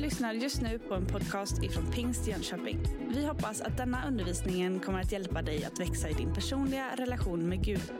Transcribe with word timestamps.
lyssnar 0.00 0.32
just 0.32 0.60
nu 0.62 0.78
på 0.78 0.94
en 0.94 1.06
podcast 1.06 1.62
ifrån 1.62 1.90
Pingst 1.92 2.26
Jönköping. 2.26 2.78
Vi 3.08 3.26
hoppas 3.26 3.60
att 3.60 3.76
denna 3.76 4.06
undervisning 4.08 4.80
kommer 4.80 5.00
att 5.00 5.12
hjälpa 5.12 5.42
dig 5.42 5.64
att 5.64 5.80
växa 5.80 6.08
i 6.08 6.12
din 6.12 6.34
personliga 6.34 6.96
relation 6.96 7.48
med 7.48 7.64
Gud. 7.64 7.92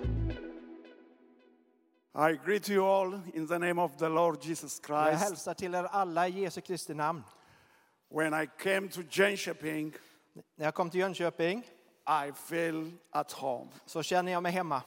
I 2.31 2.39
greet 2.47 2.71
you 2.71 2.85
all 2.87 3.21
in 3.35 3.49
the 3.49 3.59
name 3.59 3.83
of 3.83 3.97
the 3.97 4.09
Lord 4.09 4.39
Jesus 4.45 4.81
Jag 4.89 5.07
Christ. 5.09 5.25
hälsar 5.25 5.55
till 5.55 5.75
er 5.75 5.85
alla 5.85 6.29
i 6.29 6.41
Jesu 6.41 6.61
Kristi 6.61 6.95
namn. 6.95 7.23
When 8.15 8.43
I 8.43 8.47
came 8.63 8.89
to 8.89 9.01
Jönköping, 9.11 9.95
När 10.57 10.65
jag 10.65 10.75
kom 10.75 10.91
till 10.91 11.01
Jönköping 11.01 11.59
I 12.29 12.33
feel 12.49 12.93
at 13.11 13.33
home. 13.33 13.71
så 13.87 14.03
känner 14.03 14.33
jag 14.33 14.43
mig 14.43 14.53
hemma. 14.53 14.83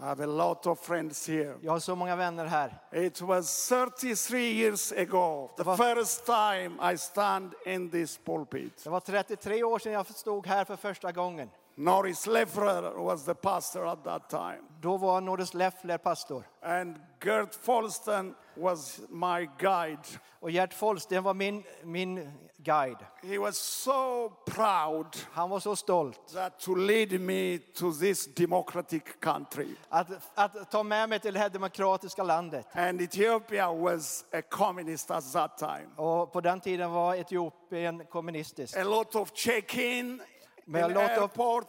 I 0.00 0.02
have 0.02 0.24
a 0.24 0.26
lot 0.26 0.66
of 0.66 0.80
friends 0.80 1.28
here. 1.28 1.54
Jag 1.62 1.72
har 1.72 1.78
så 1.78 1.96
många 1.96 2.16
vänner 2.16 2.44
här. 2.46 2.78
It 2.92 3.20
was 3.20 3.68
33 3.68 4.38
years 4.52 4.92
ago, 4.92 5.50
the 5.56 5.62
var- 5.62 5.76
first 5.76 6.26
time 6.26 6.92
I 6.92 6.98
stand 6.98 7.54
in 7.66 7.90
this 7.90 8.18
pulpit. 8.18 8.84
Det 8.84 8.90
var 8.90 9.00
33 9.00 9.64
år 9.64 9.78
sedan 9.78 9.92
jag 9.92 10.06
stod 10.06 10.46
här 10.46 10.64
för 10.64 10.76
första 10.76 11.12
gången. 11.12 11.50
Norris 11.74 12.26
Leffler 12.26 12.82
was 12.82 13.24
the 13.24 13.34
pastor 13.34 13.86
at 13.86 14.04
that 14.04 14.30
time. 14.30 14.58
Då 14.80 14.96
var 14.96 15.20
Norris 15.20 15.54
Leffler 15.54 15.98
pastor. 15.98 16.44
And 16.62 16.96
Gert 17.24 17.54
Folsten 17.54 18.34
was 18.54 19.00
my 19.08 19.48
guide. 19.58 20.06
Och 20.40 20.50
Gert 20.50 20.74
Folsten 20.74 21.22
var 21.22 21.34
min, 21.34 21.62
min 21.82 22.32
guide. 22.64 22.96
He 23.22 23.38
was 23.38 23.56
so 23.58 24.28
proud 24.46 25.06
Han 25.32 25.50
var 25.50 25.60
så 25.60 25.76
stolt 25.76 26.28
that 26.34 26.58
to 26.60 26.74
lead 26.74 27.20
me 27.20 27.58
to 27.58 27.92
this 27.92 28.26
democratic 28.26 29.02
country. 29.20 29.68
att, 29.88 30.06
att 30.34 30.70
ta 30.70 30.82
med 30.82 31.08
mig 31.08 31.20
till 31.20 31.34
det 31.34 31.40
här 31.40 31.48
demokratiska 31.48 32.22
landet. 32.22 32.66
And 32.72 33.00
Ethiopia 33.02 33.72
was 33.72 34.24
a 34.32 34.42
communist 34.50 35.10
at 35.10 35.32
that 35.32 35.58
time. 35.58 35.86
Och 35.96 36.32
på 36.32 36.40
den 36.40 36.60
tiden 36.60 36.90
var 36.92 37.14
Etiopien 37.14 38.04
kommunistiskt. 38.10 38.76
A 38.76 38.84
lot 38.84 39.14
of 39.14 39.30
check-in 39.34 40.22
Med 40.64 40.90
in 40.90 40.96
a 40.96 41.00
lot 41.00 41.10
of- 41.10 41.20
airport. 41.22 41.66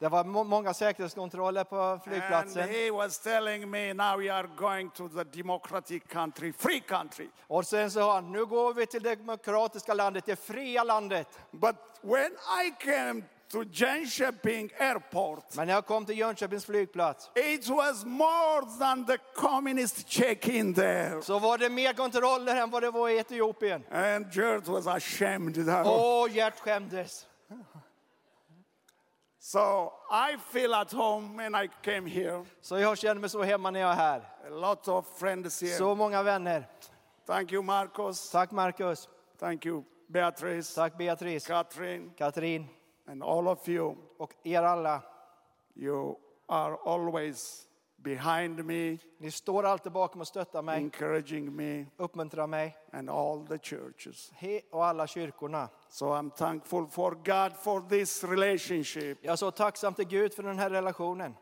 Det 0.00 0.08
var 0.08 0.24
må- 0.24 0.44
många 0.44 0.74
säkerhetskontroller 0.74 1.64
på 1.64 1.76
And 1.80 2.02
flygplatsen. 2.02 2.68
he 2.68 2.90
was 2.90 3.18
telling 3.18 3.70
me, 3.70 3.92
now 3.94 4.16
we 4.20 4.32
are 4.34 4.48
going 4.56 4.90
to 4.90 5.08
the 5.08 5.24
democratic 5.24 6.02
country, 6.08 6.52
free 6.52 6.80
country. 6.80 7.28
Och 7.46 7.66
sen 7.66 7.90
sa 7.90 8.14
han, 8.14 8.32
nu 8.32 8.44
går 8.46 8.74
vi 8.74 8.86
till 8.86 9.02
det 9.02 9.14
demokratiska 9.14 9.94
landet, 9.94 10.26
det 10.26 10.36
fria 10.36 10.84
landet. 10.84 11.28
But 11.50 11.76
when 12.02 12.30
I 12.66 12.70
came 12.84 13.22
to 13.52 13.62
Jönköping 13.72 14.70
airport, 14.78 15.54
Men 15.56 15.66
när 15.66 15.74
jag 15.74 15.86
kom 15.86 16.04
till 16.06 16.18
Jönköpings 16.18 16.64
flygplats 16.64 17.30
it 17.34 17.68
was 17.68 18.04
more 18.04 18.66
than 18.78 19.06
the 19.06 19.16
communist 19.34 20.08
check-in 20.08 20.74
there. 20.74 21.22
så 21.22 21.38
var 21.38 21.58
det 21.58 21.68
mer 21.68 21.92
kontroller 21.92 22.56
än 22.56 22.70
vad 22.70 22.82
det 22.82 22.90
var 22.90 23.08
i 23.08 23.18
Etiopien. 23.18 23.84
And 23.90 24.34
Gert 24.34 24.66
was 24.68 24.86
ashamed. 24.86 25.68
Åh, 25.86 26.26
Gert 26.36 26.58
skämdes. 26.60 27.26
So 29.42 29.92
I 30.10 30.36
feel 30.36 30.74
at 30.74 30.92
home 30.92 31.36
when 31.36 31.54
I 31.54 31.68
came 31.82 32.06
here. 32.06 32.44
Så 32.60 32.78
jag 32.78 32.98
känner 32.98 33.20
mig 33.20 33.30
så 33.30 33.42
hemma 33.42 33.70
när 33.70 33.80
jag 33.80 33.90
är 33.90 33.96
här. 33.96 34.20
A 34.46 34.48
lot 34.50 34.88
of 34.88 35.18
friends 35.18 35.62
here. 35.62 35.78
Så 35.78 35.94
många 35.94 36.22
vänner. 36.22 36.68
Thank 37.26 37.52
you, 37.52 37.62
Marcos. 37.62 38.30
Tack 38.30 38.50
Marcus. 38.50 39.08
Thank 39.38 39.66
you, 39.66 39.84
Beatrice, 40.06 40.74
Tack 40.74 40.98
Beatrice. 40.98 41.46
Catherine, 41.46 42.10
Katrin. 42.16 42.68
and 43.06 43.22
all 43.22 43.48
of 43.48 43.68
you. 43.68 43.96
Och 44.18 44.34
er 44.44 44.62
alla. 44.62 45.02
You 45.74 46.16
are 46.48 46.76
always 46.84 47.66
behind 48.02 48.64
me, 48.64 48.98
Ni 49.18 49.30
står 49.30 49.64
alltid 49.64 49.92
bakom 49.92 50.20
och 50.20 50.26
stöttar 50.26 50.62
mig, 50.62 50.76
encouraging 50.82 51.56
me, 51.56 51.86
uppmuntrar 51.96 52.46
mig. 52.46 52.76
and 52.92 53.10
all 53.10 53.46
the 53.46 53.58
churches. 53.58 54.32
He 54.34 54.60
och 54.70 54.86
alla 54.86 55.06
kyrkorna. 55.06 55.68
So 55.88 56.06
I'm 56.06 56.30
thankful 56.30 56.86
for 56.86 57.10
God 57.10 57.52
for 57.62 57.88
this 57.88 58.24
relationship. 58.24 59.18
Jag 59.22 59.32
är 59.32 59.36
så 59.36 59.50
tacksam 59.50 59.94
till 59.94 60.08
Gud 60.08 60.34
för 60.34 60.42
den 60.42 60.58
här 60.58 60.70
relationen. 60.70 61.34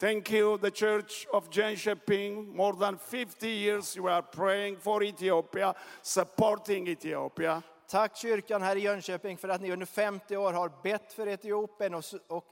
Thank 0.00 0.32
you, 0.32 0.58
the 0.58 0.70
Church 0.70 1.26
of 1.32 1.44
Jönköping. 1.56 2.56
More 2.56 2.76
than 2.76 2.98
50 2.98 3.46
years 3.48 3.96
you 3.96 4.08
are 4.10 4.22
praying 4.22 4.76
for 4.80 5.04
Ethiopia, 5.04 5.74
supporting 6.02 6.88
Ethiopia. 6.88 7.62
Tack 7.88 8.16
kyrkan 8.16 8.62
här 8.62 8.76
i 8.76 8.80
Jönköping 8.80 9.36
för 9.36 9.48
att 9.48 9.60
ni 9.60 9.72
under 9.72 9.86
50 9.86 10.36
år 10.36 10.52
har 10.52 10.72
bett 10.82 11.12
för 11.12 11.26
Etiopien 11.26 11.94
och, 11.94 12.04
och 12.28 12.44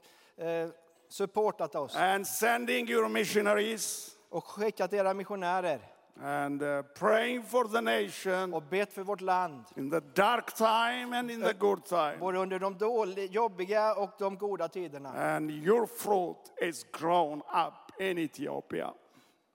eh, 0.43 0.69
supportat 1.11 1.75
oss. 1.75 1.95
and 1.95 2.27
sending 2.27 2.89
your 2.89 3.09
missionaries 3.09 4.17
Och 4.29 4.45
skickat 4.45 4.93
era 4.93 5.13
missionärer 5.13 5.79
and 6.23 6.61
uh, 6.61 6.81
praying 6.81 7.43
for 7.43 7.63
the 7.67 7.81
nation 7.81 8.53
och 8.53 8.63
bett 8.63 8.93
för 8.93 9.03
vårt 9.03 9.21
land. 9.21 9.65
in 9.75 9.89
the 9.91 9.99
dark 9.99 10.53
time 10.55 11.17
and 11.19 11.31
in 11.31 11.41
the 11.41 11.53
good 11.53 11.85
time. 11.85 12.17
Både 12.19 12.39
under 12.39 12.59
de 12.59 12.77
dåliga, 12.77 13.25
jobbiga 13.25 13.93
och 13.95 14.09
de 14.19 14.37
goda 14.37 14.67
tiderna. 14.67 15.09
And 15.09 15.51
your 15.51 15.85
fruit 15.87 16.51
is 16.61 16.85
grown 16.99 17.37
up 17.39 18.01
in 18.01 18.17
Ethiopia. 18.17 18.93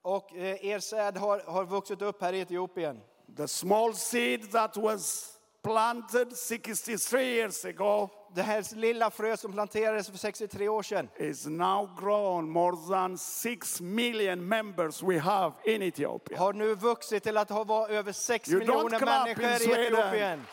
Och 0.03 0.37
eh, 0.37 0.65
er 0.67 0.79
säd 0.79 1.17
har, 1.17 1.39
har 1.47 1.65
vuxit 1.65 2.03
upp 2.03 2.23
här 2.23 2.33
i 2.33 2.41
Etiopien. 2.41 3.01
The 3.37 3.49
small 3.49 3.95
seed 3.95 4.51
that 4.53 4.77
was 4.77 5.36
planted 5.67 6.37
63 6.37 7.23
years 7.23 7.65
ago 7.65 8.09
Det 8.35 8.43
här 8.43 8.75
lilla 8.75 9.11
frö 9.11 9.37
som 9.37 9.53
planterades 9.53 10.11
för 10.11 10.19
63 10.19 10.69
år 10.69 10.83
sedan 10.83 11.09
is 11.17 11.47
now 11.47 11.91
grown 12.01 12.51
more 12.51 12.77
than 12.91 13.19
6 13.19 13.81
million 13.81 14.49
members 14.49 15.03
we 15.03 15.19
have 15.19 15.55
in 15.65 15.83
Ethiopia. 15.83 16.39
har 16.39 16.53
nu 16.53 16.75
vuxit 16.75 17.23
till 17.23 17.37
att 17.37 17.51
ha 17.51 17.89
över 17.89 18.13
6 18.13 18.49
You 18.49 18.61
don't 18.61 18.67
miljoner 18.67 18.99
in 18.99 19.05
människor 19.05 19.75
i. 19.75 19.87
Etiopien. 19.87 20.47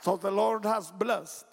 So 0.00 0.16
the 0.16 0.30
Lord 0.30 0.64
has 0.64 0.92
blessed. 0.92 1.46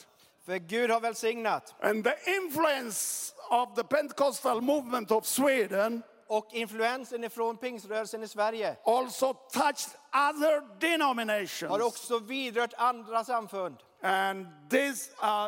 För 0.45 0.57
Gud 0.57 0.91
har 0.91 0.99
välsignat. 0.99 1.75
And 1.81 2.03
the 2.03 2.15
influence 2.35 3.33
of 3.49 3.75
the 3.75 3.83
Pentecostal 3.83 4.61
movement 4.61 5.11
of 5.11 5.25
Sweden 5.25 6.03
Och 6.27 6.47
influensen 6.53 7.23
ifrån 7.23 7.57
pingströrelsen 7.57 8.23
i 8.23 8.27
Sverige 8.27 8.75
also 8.85 9.33
touched 9.33 9.91
other 10.13 10.61
har 10.61 10.79
denominations. 10.79 11.81
också 11.83 12.19
vidrört 12.19 12.73
andra 12.77 13.23
samfund. 13.23 13.77
And 14.01 14.47
this, 14.69 15.11
uh, 15.23 15.47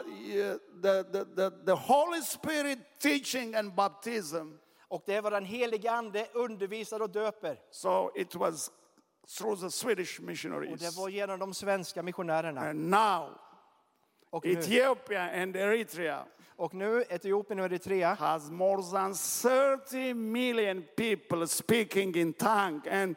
the, 0.81 1.03
the, 1.03 1.25
the, 1.35 1.65
the 1.65 1.71
Holy 1.71 2.21
Spirit 2.21 2.79
teaching 2.99 3.55
and 3.55 3.75
baptism. 3.75 4.51
Och 4.87 5.03
det 5.05 5.15
är 5.15 5.21
vad 5.21 5.33
den 5.33 5.45
helige 5.45 5.91
ande 5.91 6.27
undervisar 6.33 7.01
och 7.01 7.09
döper. 7.09 7.59
So 7.71 8.11
it 8.15 8.35
was 8.35 8.71
through 9.37 9.61
the 9.61 9.71
Swedish 9.71 10.19
Och 10.19 10.25
missionaries. 10.25 10.79
det 10.81 11.01
var 11.01 11.09
genom 11.09 11.39
de 11.39 11.53
svenska 11.53 12.03
missionärerna. 12.03 12.61
And 12.61 12.89
now, 12.89 13.29
Och 14.29 14.45
Ethiopia 14.45 15.41
and 15.43 15.55
Eritrea 15.55 16.25
och 16.59 16.73
nu 16.73 17.03
Etiopien 17.09 17.59
och 17.59 17.65
Eritrea 17.65 18.13
has 18.13 18.49
more 18.49 18.83
than 18.83 19.13
30 19.83 20.13
million 20.13 20.83
people 20.95 21.47
speaking 21.47 22.15
in 22.15 22.33
tongue 22.33 22.81
and 22.91 23.15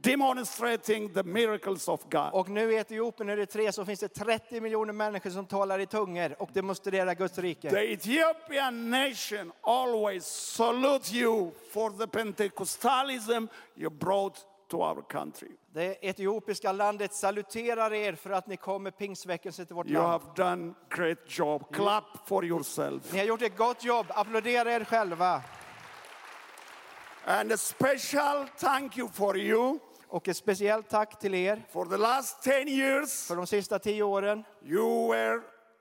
demonstrating 0.00 1.08
the 1.08 1.22
miracles 1.22 1.88
of 1.88 2.00
God. 2.10 2.30
Och 2.32 2.48
nu 2.48 2.72
i 2.72 2.76
Etiopien 2.76 3.28
och 3.28 3.32
Eritrea 3.32 3.72
så 3.72 3.84
finns 3.84 4.00
det 4.00 4.08
30 4.08 4.60
miljoner 4.60 4.92
människor 4.92 5.30
som 5.30 5.46
talar 5.46 5.78
i 5.78 5.86
tungor 5.86 6.42
och 6.42 6.50
demonstrerar 6.52 7.14
Guds 7.14 7.38
rike. 7.38 7.70
The 7.70 7.92
Ethiopian 7.92 8.90
nation 8.90 9.52
always 9.60 10.24
salute 10.26 11.16
you 11.16 11.50
for 11.72 11.90
the 11.90 12.06
Pentecostalism 12.06 13.46
you 13.76 13.90
brought 13.90 14.38
to 14.68 14.76
our 14.82 15.02
country. 15.08 15.48
Det 15.72 15.96
etiopiska 16.08 16.72
landet 16.72 17.14
saluterar 17.14 17.92
er 17.92 18.12
för 18.12 18.30
att 18.30 18.46
ni 18.46 18.56
kom 18.56 18.82
med 18.82 18.98
pingstväckelse 18.98 19.64
till 19.64 19.74
vårt 19.74 19.86
You 19.86 19.94
land. 19.94 20.06
have 20.08 20.24
done 20.36 20.74
great 20.90 21.18
job. 21.38 21.72
Clap 21.72 22.28
for 22.28 22.44
yourself. 22.44 23.12
Ni 23.12 23.18
har 23.18 23.26
gjort 23.26 23.42
ett 23.42 23.56
gott 23.56 23.84
jobb. 23.84 24.06
Applådera 24.08 24.72
er 24.72 24.84
själva. 24.84 25.42
And 27.26 27.52
a 27.52 27.56
special 27.56 28.46
thank 28.58 28.98
you 28.98 29.08
for 29.08 29.36
you. 29.38 29.78
Och 30.08 30.28
ett 30.28 30.36
speciellt 30.36 30.88
tack 30.88 31.18
till 31.20 31.34
er 31.34 31.62
For 31.72 31.84
the 31.86 31.96
last 31.96 32.42
10 32.42 32.68
years, 32.68 33.26
för 33.26 33.36
de 33.36 33.46
sista 33.46 33.78
tio 33.78 34.02
åren. 34.02 34.44
you 34.62 35.08
were 35.12 35.40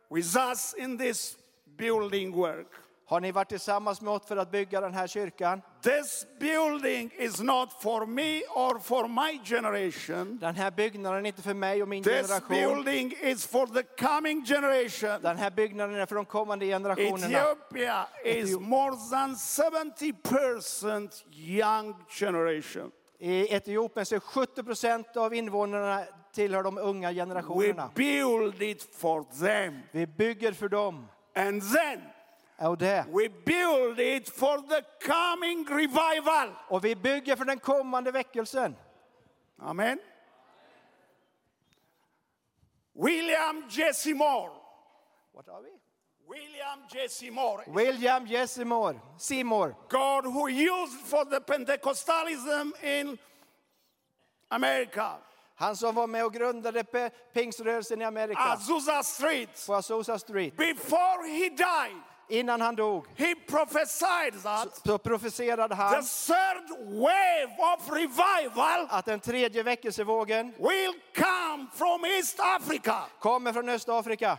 with 0.10 0.38
us 0.38 0.74
in 0.78 0.98
this 0.98 1.38
building 1.78 2.32
work. 2.32 2.68
Har 3.06 3.20
ni 3.20 3.32
varit 3.32 3.50
tillsammans 3.50 4.02
med 4.02 4.14
oss 4.14 4.26
för 4.28 4.38
att 4.38 4.52
bygga 4.52 4.82
den 4.82 4.94
här 4.94 5.08
kyrkan? 5.08 5.62
This 5.84 6.26
building 6.40 7.12
is 7.18 7.40
not 7.40 7.82
for 7.82 8.06
me 8.06 8.42
or 8.42 8.80
for 8.80 9.08
my 9.08 9.40
generation. 9.46 10.38
Den 10.42 10.56
här 10.56 10.72
byggnaden 10.72 11.26
är 11.26 11.28
inte 11.28 11.42
för 11.42 11.54
mig 11.54 11.82
och 11.82 11.88
min 11.88 12.04
This 12.04 12.28
generation. 12.28 12.50
building 12.50 13.14
is 13.22 13.46
for 13.48 13.68
the 13.68 13.84
coming 14.06 14.46
generation. 14.46 15.22
Den 15.22 15.38
här 15.38 15.52
byggnaden 15.52 15.96
är 15.96 16.06
för 16.06 16.16
de 16.16 16.26
kommande 16.26 16.66
generationerna. 16.66 17.26
Ethiopia 17.40 18.08
is 18.26 18.60
more 18.60 18.96
than 19.12 19.36
70% 19.36 21.10
young 21.32 21.96
generation. 22.10 22.92
I 23.20 23.56
Etiopien 23.56 24.06
så 24.06 24.16
är 24.16 24.20
70 24.20 24.64
procent 24.64 25.18
av 25.18 25.34
invånarna 25.34 26.04
tillhör 26.34 26.64
de 26.64 26.78
unga 26.78 27.10
We 27.10 27.14
generationerna. 27.16 27.92
build 27.96 28.62
it 28.62 28.96
for 28.96 29.24
them. 29.46 29.80
Vi 29.92 30.08
bygger 30.08 30.52
för 30.52 30.70
dem. 30.70 31.08
And 31.36 31.62
then 31.74 32.02
Och 32.58 32.78
det. 32.78 33.06
We 33.08 33.30
build 33.30 34.00
it 34.00 34.30
for 34.30 34.58
the 34.58 34.82
coming 35.08 35.66
revival. 35.66 36.50
Och 36.68 36.86
vi 36.86 36.96
bygger 36.96 37.36
för 37.36 37.46
den 37.46 37.60
kommande 37.60 38.12
väckelsen. 38.12 38.76
Amen. 39.60 40.00
William 42.94 43.64
Jesse 43.70 44.14
Moore. 44.14 44.52
Vart 45.34 45.48
har 45.48 45.62
vi? 45.62 45.70
William 46.28 46.80
Jesse 46.90 47.32
Moore. 47.32 47.64
William 47.68 48.26
Jesse 48.26 48.66
Moore, 48.66 49.00
Seymour. 49.18 49.76
God 49.90 50.26
who 50.26 50.48
used 50.48 51.00
for 51.00 51.26
the 51.26 51.40
Pentecostalism 51.42 52.72
in 52.84 53.18
America. 54.50 55.18
Han 55.56 55.78
som 55.78 55.96
var 55.96 56.08
med 56.08 56.26
och 56.26 56.34
grundade 56.34 56.84
pingströrelsen 57.34 58.02
i 58.02 58.06
Amerika. 58.06 58.40
Azusa 58.40 59.04
Street. 59.04 59.64
På 59.68 59.74
Azusa 59.74 60.20
Street. 60.20 60.58
Before 60.58 61.28
he 61.28 61.50
died, 61.50 62.02
Innan 62.30 62.62
han 62.62 62.76
dog 62.76 63.06
he 63.16 63.36
prophesied 63.36 64.44
that 64.44 64.82
så 64.86 64.98
profeterade 64.98 65.76
the 65.76 65.76
han 65.76 66.04
third 66.04 66.70
wave 66.80 67.56
of 67.74 67.90
revival 67.92 68.88
att 68.90 69.06
den 69.06 69.20
tredje 69.20 69.64
väckelsevågen 69.64 70.54
will 70.58 70.94
come 71.16 71.68
from 71.74 72.06
East 72.06 72.40
Africa 72.40 72.96
kommer 73.20 73.54
från 73.54 73.70
Östafrika. 73.70 74.38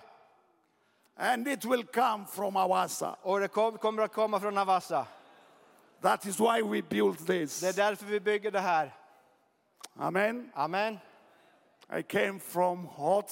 and 1.16 1.46
it 1.48 1.64
will 1.64 1.84
come 1.84 2.26
from 2.26 2.56
Awasa. 2.56 3.16
Och 3.22 3.40
det 3.40 3.48
kom, 3.48 3.78
kommer 3.78 4.02
att 4.02 4.12
komma 4.12 4.40
från 4.40 4.54
Navassa. 4.54 5.06
That 6.02 6.26
is 6.26 6.40
why 6.40 6.62
we 6.62 6.82
built 6.82 7.26
this. 7.26 7.60
Det 7.60 7.68
är 7.68 7.72
därför 7.72 8.06
vi 8.06 8.20
bygger 8.20 8.50
det 8.50 8.60
här. 8.60 8.94
Amen. 9.98 10.50
Amen. 10.54 10.98
I 11.98 12.02
came 12.02 12.40
from 12.40 12.86
hot, 12.86 13.30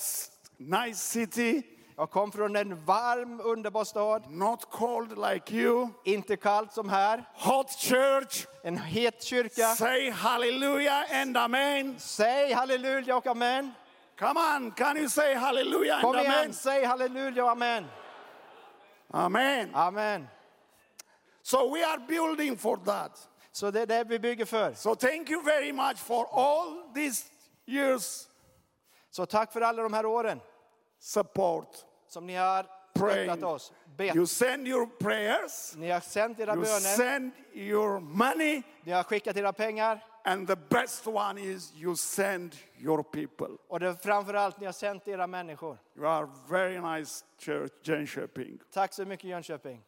nice 0.58 0.98
city, 0.98 1.62
Jag 1.96 2.10
kom 2.10 2.32
från 2.32 2.56
en 2.56 2.84
varm, 2.84 3.40
underbar 3.40 3.84
stad. 3.84 4.30
not 4.30 4.70
cold 4.70 5.18
like 5.18 5.54
you. 5.54 5.88
Inte 6.04 6.36
kallt 6.36 6.72
som 6.72 6.88
här. 6.88 7.24
Hot 7.34 7.70
church. 7.70 8.46
En 8.62 8.78
het 8.78 9.22
kyrka. 9.22 9.74
Say 9.74 10.10
hallelujah 10.10 11.20
and 11.20 11.36
amen. 11.36 11.98
Säg 11.98 12.52
halleluja 12.52 13.16
och 13.16 13.26
amen. 13.26 13.72
Come 14.18 14.40
on, 14.40 14.70
can 14.70 14.96
you 14.96 15.08
say 15.08 15.34
hallelujah 15.34 15.94
and 15.94 16.02
Kom 16.02 16.16
igen, 16.16 16.32
amen? 16.32 16.52
säg 16.52 16.84
halleluja 16.84 17.44
och 17.44 17.50
amen. 17.50 17.84
Amen. 19.10 19.74
Amen. 19.74 20.28
So 21.42 21.74
we 21.74 21.86
are 21.86 21.98
building 21.98 22.56
for 22.58 22.76
that. 22.76 23.28
Så 23.52 23.70
det 23.70 23.80
är 23.80 23.86
det 23.86 24.04
vi 24.04 24.18
bygger 24.18 24.44
för. 24.44 24.74
So 24.74 24.94
thank 24.94 25.30
you 25.30 25.42
very 25.42 25.72
much 25.72 25.96
for 25.96 26.26
all 26.32 26.94
these 26.94 27.24
years 27.66 28.28
Så 29.10 29.26
tack 29.26 29.52
för 29.52 29.60
alla 29.60 29.82
de 29.82 29.92
här 29.92 30.06
åren 30.06 30.40
support, 31.06 31.76
som 32.08 32.26
ni 32.26 32.34
har 32.34 32.66
stöttat 32.96 33.42
oss. 33.42 33.72
Bett. 33.96 34.16
You 34.16 34.26
send 34.26 34.68
your 34.68 34.86
prayers, 34.86 35.74
Ni 35.76 35.90
har 35.90 36.00
sänt 36.00 36.40
era 36.40 36.54
you 36.54 36.62
böner. 36.64 36.96
send 36.96 37.30
your 37.52 38.00
money, 38.00 38.62
Ni 38.84 38.92
har 38.92 39.02
skickat 39.02 39.36
era 39.36 39.52
pengar. 39.52 40.04
and 40.24 40.46
the 40.48 40.56
best 40.56 41.06
one 41.06 41.40
is 41.40 41.72
you 41.76 41.96
send 41.96 42.56
your 42.78 43.02
people. 43.02 43.56
Och 43.68 43.80
det 43.80 43.96
framförallt 44.02 44.60
ni 44.60 44.66
har 44.66 44.72
sänt 44.72 45.08
era 45.08 45.26
människor. 45.26 45.78
You 45.96 46.06
are 46.06 46.28
very 46.48 46.80
nice 46.80 47.24
church, 47.38 47.72
Jönköping. 47.82 48.58
Tack 48.72 48.92
så 48.92 49.04
mycket 49.04 49.24
Jönköping. 49.30 49.82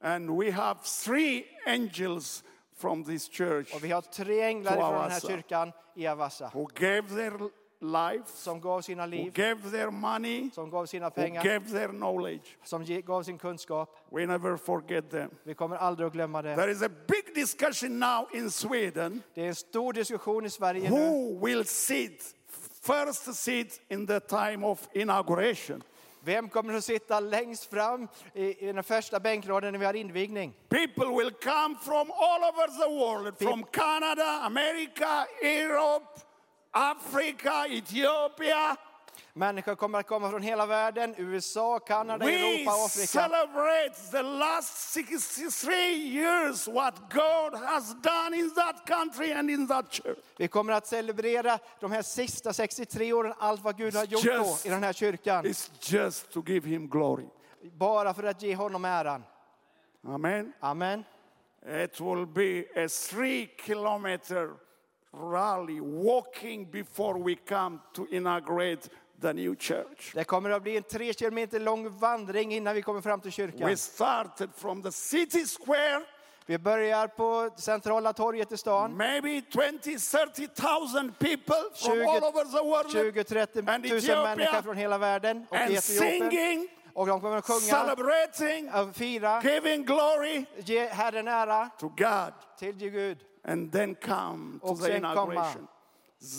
And 0.00 0.30
we 0.42 0.50
have 0.50 0.80
three 1.04 1.44
angels 1.66 2.44
from 2.76 3.04
this 3.04 3.28
church 3.28 3.74
Och 3.74 3.84
vi 3.84 3.90
har 3.90 4.02
tre 4.02 4.40
änglar 4.42 4.76
från 4.76 4.92
den 5.02 5.10
här 5.10 5.20
kyrkan 5.20 5.72
i 5.94 6.06
Avassa. 6.06 6.50
who 6.54 6.66
gave 6.74 7.02
their 7.02 7.50
life, 7.80 8.26
Som 8.34 8.60
gav 8.60 8.80
sina 8.82 9.02
who 9.02 9.10
liv, 9.10 9.32
gave 9.32 9.70
their 9.70 9.90
money, 9.90 10.50
som 10.54 10.70
gav 10.70 10.86
sina 10.86 11.06
who 11.06 11.10
pengar, 11.14 11.42
gave 11.42 11.70
their 11.70 11.88
knowledge. 11.88 12.56
som 12.64 12.82
ge- 12.84 13.00
gav 13.02 13.22
sin 13.22 13.38
kunskap. 13.38 13.88
We 14.12 14.26
never 14.26 14.56
forget 14.56 15.10
them. 15.10 15.30
Vi 15.44 15.54
kommer 15.54 15.76
aldrig 15.76 16.06
att 16.06 16.12
glömma 16.12 16.42
det. 16.42 16.56
There 16.56 16.70
is 16.72 16.82
a 16.82 16.88
big 17.06 17.34
discussion 17.34 17.98
now 17.98 18.26
in 18.32 18.50
Sweden 18.50 19.22
Det 19.34 19.42
är 19.42 19.48
en 19.48 19.54
stor 19.54 19.92
diskussion 19.92 20.44
i 20.46 20.50
Sverige 20.50 20.90
nu. 20.90 20.96
who 20.96 21.38
will 21.46 21.64
sit 21.64 22.34
first 22.82 23.34
seat 23.34 23.80
in 23.88 24.06
the 24.06 24.20
time 24.20 24.66
of 24.66 24.88
inauguration. 24.92 25.82
Vem 26.20 26.48
kommer 26.48 26.74
att 26.74 26.84
sitta 26.84 27.20
längst 27.20 27.64
fram 27.70 28.08
i, 28.34 28.68
i 28.68 28.72
den 28.72 28.84
första 28.84 29.20
bänkraden 29.20 29.72
när 29.72 29.78
vi 29.78 29.86
har 29.86 29.94
invigning? 29.94 30.52
People 30.68 31.06
will 31.06 31.30
come 31.30 31.76
from 31.82 32.10
all 32.10 32.42
over 32.44 32.66
the 32.68 32.94
world, 32.94 33.38
from 33.38 33.64
Canada, 33.72 34.40
America, 34.42 35.26
Europe, 35.42 36.20
Africa, 36.78 37.66
Ethiopia. 37.68 38.76
Människor 39.32 39.74
kommer 39.74 39.98
att 40.00 40.06
komma 40.06 40.30
från 40.30 40.42
hela 40.42 40.66
världen, 40.66 41.14
USA, 41.18 41.78
Kanada, 41.78 42.26
We 42.26 42.32
Europa 42.32 42.76
och 42.76 42.84
Afrika. 42.84 43.06
celebrate 43.06 44.10
the 44.10 44.22
last 44.22 44.92
63 44.92 45.74
years 45.94 46.68
what 46.68 46.94
God 47.12 47.54
has 47.60 47.94
done 48.02 48.36
in 48.36 48.54
that 48.54 48.86
country 48.86 49.32
and 49.32 49.50
in 49.50 49.68
that 49.68 49.92
church. 49.92 50.18
Vi 50.36 50.48
kommer 50.48 50.72
att 50.72 50.86
celebrera 50.86 51.58
de 51.80 51.92
här 51.92 52.02
sista 52.02 52.52
63 52.52 53.12
åren, 53.12 53.34
allt 53.38 53.62
vad 53.62 53.76
Gud 53.76 53.94
har 53.94 54.04
gjort 54.04 54.24
då 54.24 54.30
Just- 54.32 54.66
i 54.66 54.68
den 54.68 54.82
här 54.82 54.92
kyrkan. 54.92 55.44
It's 55.44 55.70
just 55.80 56.32
to 56.32 56.42
give 56.46 56.68
him 56.68 56.88
glory. 56.88 57.26
Bara 57.62 58.14
för 58.14 58.22
att 58.22 58.42
ge 58.42 58.54
honom 58.54 58.84
äran. 58.84 59.24
Amen. 60.06 60.52
Amen. 60.60 61.04
It 61.66 62.00
will 62.00 62.26
be 62.26 62.84
a 62.84 62.88
three 63.10 63.46
kilometer 63.66 64.50
rally 65.12 65.80
walking 65.80 66.70
before 66.70 67.18
we 67.18 67.34
come 67.34 67.78
to 67.94 68.06
inaugurate 68.10 68.88
the 69.20 69.32
new 69.32 69.54
church. 69.56 70.12
Det 70.14 70.24
kommer 70.24 70.50
att 70.50 70.62
bli 70.62 70.76
en 70.76 70.82
tre 70.82 71.12
kilometer 71.12 71.60
lång 71.60 71.88
vandring 71.98 72.52
innan 72.54 72.74
vi 72.74 72.82
kommer 72.82 73.00
fram 73.00 73.20
till 73.20 73.32
kyrkan. 73.32 73.68
We 73.68 73.76
started 73.76 74.50
from 74.56 74.82
the 74.82 74.92
city 74.92 75.44
square, 75.46 76.02
Vi 76.46 76.58
börjar 76.58 77.06
på 77.08 77.50
centrala 77.56 78.12
torget 78.12 78.52
i 78.52 78.56
stan. 78.56 78.96
maybe 78.96 79.42
20, 79.50 79.98
30,000 79.98 81.12
people 81.18 81.54
from 81.74 81.92
20 81.92 82.04
all 82.04 82.24
over 82.24 82.44
the 82.44 82.64
world 82.64 83.14
20-30 83.14 83.58
and 83.74 83.84
000 83.84 83.96
Ethiopia 83.98 84.22
människor 84.36 84.62
från 84.62 84.76
hela 84.76 84.98
världen 84.98 85.46
och 85.50 85.56
and 85.56 85.70
Etiopien. 85.70 86.30
singing, 86.30 86.68
Och 86.94 87.06
de 87.06 87.20
kommer 87.20 87.36
att 87.36 87.44
sjunga, 87.46 87.60
celebrating, 87.60 88.70
fira, 88.94 89.42
giving 89.42 89.84
glory 89.84 90.44
ge 90.56 90.86
Herren 90.86 91.28
ära 91.28 91.70
to 91.78 91.88
God, 91.88 92.32
till 92.58 92.74
Gud. 92.90 93.18
And 93.48 93.72
then 93.72 93.94
come 93.94 94.60
to 94.66 94.74
the 94.74 94.96
inauguration. 94.96 95.68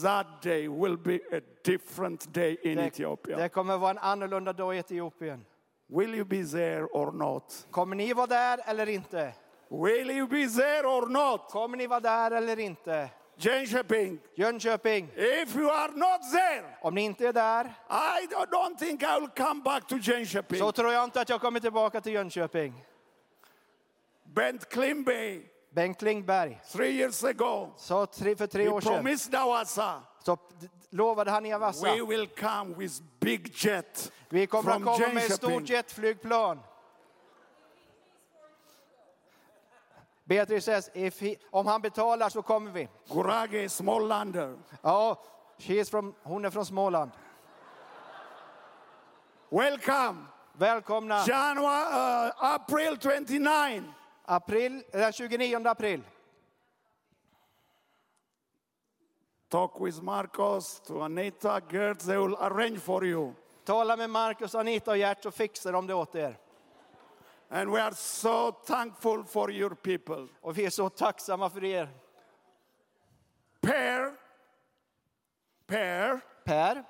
That 0.04 0.42
day 0.42 0.68
will 0.68 0.98
be 0.98 1.20
a 1.32 1.42
different 1.64 2.34
day 2.34 2.58
in 2.64 2.78
Det, 2.78 2.86
Ethiopia. 2.88 3.38
det 3.38 3.50
kommer 3.50 3.78
vara 3.78 3.92
en 3.92 3.98
annorlunda 3.98 4.54
dag 4.54 4.76
i 4.76 4.80
Etiopien. 4.80 5.46
Will 5.88 6.16
you 6.16 6.26
be 6.26 6.44
there 6.44 6.86
or 6.86 7.12
not? 7.12 7.68
Kommer 7.72 7.96
ni 7.96 8.14
vara 8.14 8.28
där 8.28 8.60
eller 8.66 8.90
inte? 8.90 9.34
Will 9.70 10.12
you 10.12 10.28
be 10.28 10.48
there 10.48 10.88
or 10.88 11.08
not? 11.10 11.50
Kommer 11.51 11.78
ni 11.78 11.88
vara 11.88 12.00
där 12.00 12.32
eller 12.32 12.60
inte? 12.60 13.10
Jönköping, 13.38 14.20
Jönköping, 14.36 15.10
if 15.16 15.56
you 15.56 15.70
are 15.70 15.92
not 15.92 16.22
there, 16.32 16.78
om 16.82 16.96
ni 16.96 17.01
inte 17.01 17.28
är 17.28 17.34
där 17.34 17.66
I 17.89 18.28
don't 18.51 18.78
think 18.78 19.04
I 19.04 19.20
will 19.20 19.30
come 19.48 19.62
back 19.62 19.88
to 19.88 19.98
Jönköping. 19.98 20.60
så 20.60 20.72
tror 20.72 20.92
jag 20.94 21.04
inte 21.04 21.22
att 21.22 21.30
jag 21.30 21.42
kommer 21.42 21.60
tillbaka 21.60 22.01
till 22.01 22.13
Jönköping. 22.13 22.86
Bent 24.24 24.70
Klimby, 24.70 25.42
Bengt 25.72 26.00
Klingberg 26.00 26.60
three 26.72 26.92
years 26.92 27.24
ago, 27.24 27.74
sa 27.78 28.06
tre, 28.06 28.36
för 28.36 28.48
tre 28.48 28.64
he 28.64 28.70
år 28.70 28.82
sedan 28.82 28.94
promised 28.94 29.34
så 30.24 30.36
d- 30.36 30.68
lovade 30.90 31.32
han 31.32 31.46
i 31.46 31.54
Avassa. 31.54 31.88
we 31.88 32.02
will 32.02 32.28
come 32.28 32.76
with 32.78 33.02
big 33.20 33.54
jet 33.56 34.12
Vi 34.30 34.48
kommer 34.48 34.72
att 34.72 34.76
from 34.76 34.86
komma 34.86 35.14
med 35.14 35.18
ett 35.26 35.36
stort 35.36 35.70
jetflygplan. 35.70 36.60
Beatrice 40.24 40.66
says, 40.66 40.90
if 40.94 41.22
he, 41.22 41.36
om 41.52 41.68
han 41.68 41.82
betalar 41.82 42.30
så 42.30 42.42
kommer 42.42 42.72
vi. 42.72 42.88
Gurage 43.08 43.72
Smålander. 43.72 44.58
Ja, 44.82 45.24
she 45.58 45.74
is 45.74 45.90
from, 45.90 46.16
hon 46.24 46.46
är 46.46 46.50
från 46.50 46.66
Småland. 46.66 47.12
Welcome. 49.50 50.26
Välkomna. 50.54 51.26
January, 51.28 52.28
uh, 52.28 52.34
April 52.38 52.98
29. 53.00 53.84
April, 54.31 54.83
den 54.91 55.13
29 55.13 55.67
april. 55.67 56.03
Talk 59.50 59.79
with 59.81 60.01
Marcos, 60.01 60.79
to 60.79 61.01
Anita, 61.01 61.62
Gert, 61.69 62.00
they 62.00 62.17
will 62.17 62.36
arrange 62.39 62.79
for 62.79 63.05
you. 63.05 63.33
Tala 63.63 63.98
med 63.98 64.09
Markus, 64.09 64.55
Anita 64.55 64.91
och 64.91 64.98
Gert 64.98 65.24
så 65.24 65.31
fixar 65.31 65.71
de 65.71 65.88
det 65.88 65.93
åt 65.93 66.15
er. 66.15 66.38
And 67.50 67.71
we 67.71 67.81
are 67.81 67.95
so 67.95 68.51
thankful 68.51 69.24
for 69.24 69.51
your 69.51 69.75
people. 69.75 70.27
Och 70.41 70.57
vi 70.57 70.65
är 70.65 70.69
så 70.69 70.89
tacksamma 70.89 71.50
för 71.50 71.63
er. 71.63 71.89
Per, 73.62 74.15
Per, 75.67 76.19
Per, 76.43 76.83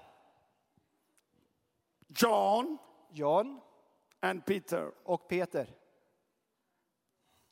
John, 2.07 2.77
John 3.11 3.61
and 4.19 4.45
Peter. 4.45 4.91
och 5.03 5.27
Peter. 5.27 5.78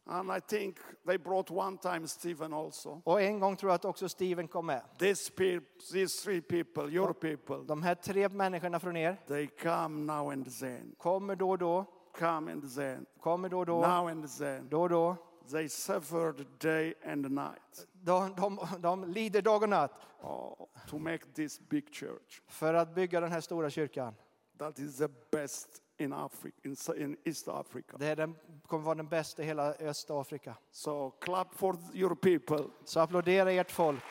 And 0.09 0.37
I 0.37 0.39
think 0.41 0.77
they 1.05 1.17
brought 1.17 1.51
one 1.51 1.77
time 1.77 2.07
Stephen 2.07 2.53
also. 2.53 3.01
Och 3.05 3.21
en 3.21 3.39
gång 3.39 3.55
tror 3.55 3.69
jag 3.71 3.75
att 3.75 3.85
också 3.85 4.09
Steven 4.09 4.47
kom 4.47 4.65
med. 4.65 4.81
These, 4.99 5.31
pe- 5.33 5.61
these 5.93 6.23
three 6.23 6.41
people, 6.41 6.83
your 6.93 7.13
people, 7.13 7.57
De 7.67 7.83
här 7.83 7.95
tre 7.95 8.29
människorna 8.29 8.79
från 8.79 8.97
er 8.97 9.17
they 9.27 9.47
come 9.47 10.13
now 10.13 10.31
and 10.31 10.59
then. 10.59 10.95
kommer 10.97 11.35
då 11.35 11.49
och 11.49 11.57
då. 11.57 11.85
come 12.19 12.51
and 12.51 12.75
then, 12.75 13.05
kommer 13.19 13.49
då 13.49 13.59
och 13.59 13.65
då, 13.65 13.81
now 13.81 14.07
and 14.07 14.37
then. 14.37 14.69
då 14.69 14.81
och 14.81 14.89
då. 14.89 15.15
They 15.51 15.69
suffered 15.69 16.45
day 16.59 16.93
and 17.05 17.31
night 17.31 17.87
De, 17.93 18.35
de, 18.35 18.59
de 18.79 19.03
lider 19.03 19.41
dag 19.41 19.63
och 19.63 19.69
natt 19.69 19.91
oh, 20.21 20.53
to 20.89 20.97
make 20.97 21.25
this 21.35 21.59
big 21.69 21.93
church. 21.95 22.41
för 22.47 22.73
att 22.73 22.95
bygga 22.95 23.19
den 23.19 23.31
här 23.31 23.41
stora 23.41 23.69
kyrkan. 23.69 24.13
That 24.59 24.79
is 24.79 24.97
the 24.97 25.07
best 25.31 25.81
in 25.97 26.13
Africa, 26.13 26.57
in, 26.63 26.75
in 26.97 27.17
East 27.23 27.47
Africa. 27.47 27.97
Det 27.97 28.07
är 28.07 28.15
den, 28.15 28.35
kommer 28.67 28.83
vara 28.83 28.95
den 28.95 29.07
bästa 29.07 29.43
i 29.43 29.45
hela 29.45 29.73
Östafrika. 29.73 30.55
So 30.71 31.09
clap 31.11 31.55
for 31.55 31.77
your 31.93 32.15
people. 32.15 32.65
Så 32.85 32.99
applådera 32.99 33.51
ert 33.51 33.71
folk. 33.71 34.03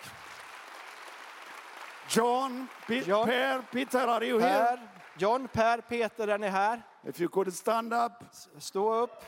John, 2.10 2.66
Pe- 2.86 3.02
John. 3.06 3.26
Per, 3.26 3.62
Peter, 3.72 4.08
are 4.08 4.26
you 4.26 4.40
here? 4.40 4.76
Per, 4.76 4.88
John, 5.18 5.48
Per, 5.48 5.80
Peter, 5.80 6.28
är 6.28 6.38
ni 6.38 6.48
här? 6.48 6.82
If 7.04 7.20
you 7.20 7.28
could 7.28 7.54
stand 7.54 7.94
up. 7.94 8.12
Stå 8.58 8.94
upp. 8.94 9.24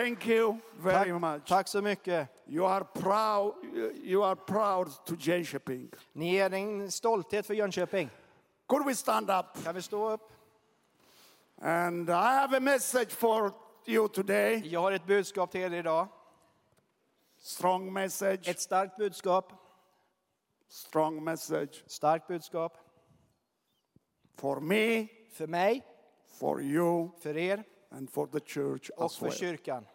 Thank 0.00 0.26
you 0.26 0.58
very 0.78 1.10
Tack, 1.10 1.20
much. 1.20 1.48
tack 1.48 1.68
så 1.68 1.82
mycket. 1.82 2.28
You 2.46 2.66
are 2.66 2.84
proud. 2.84 3.54
You 4.04 4.24
are 4.24 4.36
proud 4.36 5.04
to 5.04 5.14
Jönköping. 5.18 5.90
Ni 6.12 6.36
är 6.36 6.50
en 6.52 6.90
stolthet 6.90 7.46
för 7.46 7.54
Jönköping. 7.54 8.10
Could 8.66 8.86
we 8.86 8.94
stand 8.94 9.30
up? 9.30 9.64
Kan 9.64 9.74
vi 9.74 9.82
stå 9.82 10.10
upp? 10.10 10.32
And 11.62 12.08
I 12.08 12.12
have 12.12 12.56
a 12.56 12.60
message 12.60 13.10
for 13.10 13.52
you 13.86 14.08
today. 14.08 14.62
Jag 14.64 14.80
har 14.80 14.92
ett 14.92 15.06
budskap 15.06 15.50
till 15.50 15.60
er 15.60 15.72
idag. 15.74 16.08
Strong 17.38 17.92
message. 17.92 18.48
Ett 18.48 18.60
starkt 18.60 18.96
budskap. 18.96 19.52
Strong 20.68 21.24
message 21.24 21.84
Starkt 21.86 22.28
budskap. 22.28 22.78
for 24.36 24.60
me, 24.60 25.06
För 25.32 25.46
mig, 25.46 25.86
for 26.38 26.62
you, 26.62 27.10
för 27.20 27.36
er 27.36 27.64
and 27.90 28.10
for 28.10 28.26
the 28.26 28.40
church 28.40 28.90
och 28.96 29.12
för 29.12 29.26
well. 29.26 29.34
kyrkan. 29.34 29.86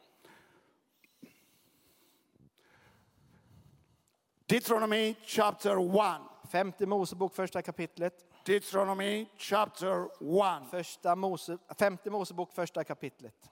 Deuteronomy 4.48 5.16
chapter 5.26 5.78
1. 5.78 6.22
Femte 6.52 6.86
Mosebok, 6.86 7.34
första 7.34 7.62
kapitlet. 7.62 8.26
Deuteronomy 8.46 9.26
chapter 9.38 10.06
1. 10.06 10.70
Första 10.72 11.16
Mose, 11.16 11.58
femte 11.78 12.10
Mosebok, 12.10 12.52
första 12.52 12.84
kapitlet. 12.84 13.52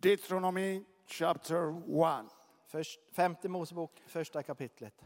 Deuteronomy 0.00 0.84
chapter 1.06 1.70
1. 2.22 2.26
Först, 2.66 3.00
femte 3.12 3.48
Mosebok, 3.48 4.02
första 4.06 4.42
kapitlet. 4.42 5.04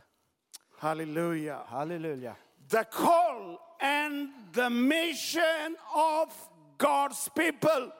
Hallelujah. 0.78 1.66
Halleluja. 1.66 2.36
The 2.68 2.84
call 2.84 3.58
and 3.80 4.32
the 4.54 4.70
mission 4.70 5.76
of 5.94 6.48
God's 6.78 7.28
people. 7.28 7.92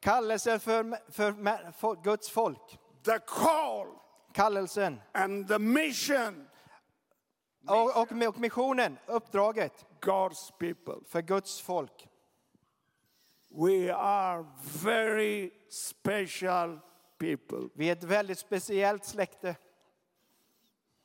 Kallelsen 0.00 0.60
för, 0.60 1.12
för, 1.12 1.72
för 1.72 2.02
Guds 2.02 2.30
folk. 2.30 2.78
The 3.04 3.18
call 3.18 3.86
Kallelsen 4.32 5.00
and 5.12 5.48
the 5.48 5.58
mission 5.58 6.48
och, 7.68 7.96
och, 7.96 8.28
och 8.28 8.38
missionen, 8.40 8.98
uppdraget 9.06 9.86
God's 10.00 10.52
people. 10.58 11.04
för 11.06 11.22
Guds 11.22 11.60
folk. 11.60 12.08
We 13.50 13.94
are 13.94 14.46
very 14.82 15.50
special 15.68 16.80
people. 17.18 17.68
Vi 17.74 17.88
är 17.88 17.92
ett 17.92 18.04
väldigt 18.04 18.38
speciellt 18.38 19.04
släkte. 19.04 19.56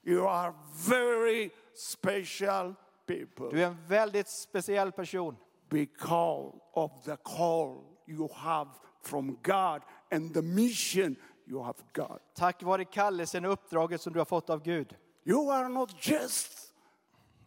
You 0.06 0.28
are 0.28 0.54
very 0.90 1.50
special 1.74 2.76
people 3.06 3.50
Du 3.52 3.64
är 3.64 3.68
en 3.68 3.88
väldigt 3.88 4.28
speciell 4.28 4.92
person. 4.92 5.38
Because 5.74 6.54
of 6.74 6.92
the 7.06 7.18
call 7.18 7.84
you 8.08 8.30
have 8.36 8.68
from 9.02 9.38
God 9.44 9.82
and 10.12 10.34
the 10.34 10.42
mission 10.42 11.16
you 11.48 11.64
have 11.64 11.78
got. 11.94 12.22
Tack 12.36 12.64
vare 12.64 12.86
kallelsen 12.86 13.46
och 13.46 13.52
uppdraget 13.54 14.02
som 14.02 14.14
du 14.14 14.20
har 14.20 14.26
fått 14.26 14.50
av 14.50 14.64
Gud. 14.64 14.96
You 15.26 15.52
are 15.52 15.70
not 15.70 16.08
just 16.08 16.74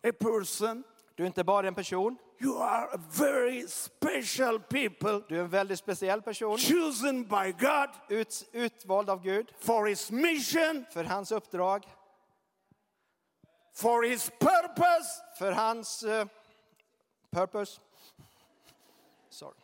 a 0.04 0.12
person, 0.20 0.84
Du 1.16 1.22
är 1.22 1.26
inte 1.26 1.44
bara 1.44 1.68
en 1.68 1.74
person, 1.74 2.18
you 2.40 2.58
are 2.62 2.88
a 2.94 2.98
very 3.18 3.66
special 3.68 4.60
people 4.60 5.22
du 5.28 5.36
är 5.36 5.40
en 5.40 5.48
väldigt 5.48 5.78
speciell 5.78 6.22
person. 6.22 6.58
chosen 6.58 7.22
by 7.24 7.52
God 7.58 7.88
Ut, 8.08 8.48
utvald 8.52 9.10
av 9.10 9.22
Gud 9.22 9.52
for 9.58 9.86
his 9.86 10.10
mission, 10.10 10.84
för 10.90 11.04
hans 11.04 11.32
uppdrag, 11.32 11.84
for 13.74 14.02
his 14.02 14.30
purpose. 14.30 15.22
för 15.38 15.52
hans 15.52 16.02
eh, 16.02 16.26
purpose. 17.30 17.80
Sorry. 19.30 19.54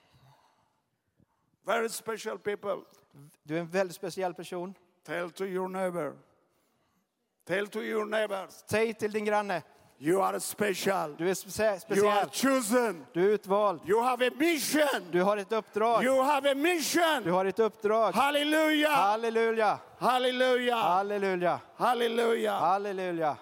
Very 1.65 1.89
special 1.89 2.39
people. 2.39 2.77
Du 3.43 3.57
är 3.57 3.61
en 3.61 3.67
väldigt 3.69 3.97
speciell 3.97 4.35
person. 4.35 4.75
Tell 5.07 5.31
to 5.31 5.45
your 5.45 5.69
neighbor. 5.69 6.13
Tell 7.45 7.67
to 7.69 7.83
your 7.83 8.05
neighbors. 8.05 8.65
Säg 8.67 8.95
till 8.95 9.13
din 9.13 9.25
granne, 9.25 9.63
You 9.99 10.23
are 10.23 10.41
special. 10.41 11.17
du 11.17 11.31
är 11.31 11.35
spe- 11.35 11.97
You 11.97 12.09
are 12.09 12.27
speciell. 12.27 12.61
chosen. 12.63 13.07
Du 13.13 13.25
är 13.25 13.29
utvald. 13.35 13.81
You 13.89 14.01
have 14.03 14.27
a 14.27 14.31
mission. 14.37 15.11
Du 15.11 15.23
har 15.23 15.37
ett 15.37 15.53
uppdrag. 15.53 16.05
You 16.05 16.23
have 16.23 16.51
a 16.51 16.55
Du 16.55 16.61
mission. 16.61 17.31
har 17.33 17.45
ett 17.45 17.59
uppdrag. 17.59 18.13
Hallelujah. 18.13 18.91
Halleluja, 18.93 19.79
Hallelujah. 19.99 20.79
halleluja, 20.79 21.61
Hallelujah. 21.77 22.61
halleluja. 22.61 23.37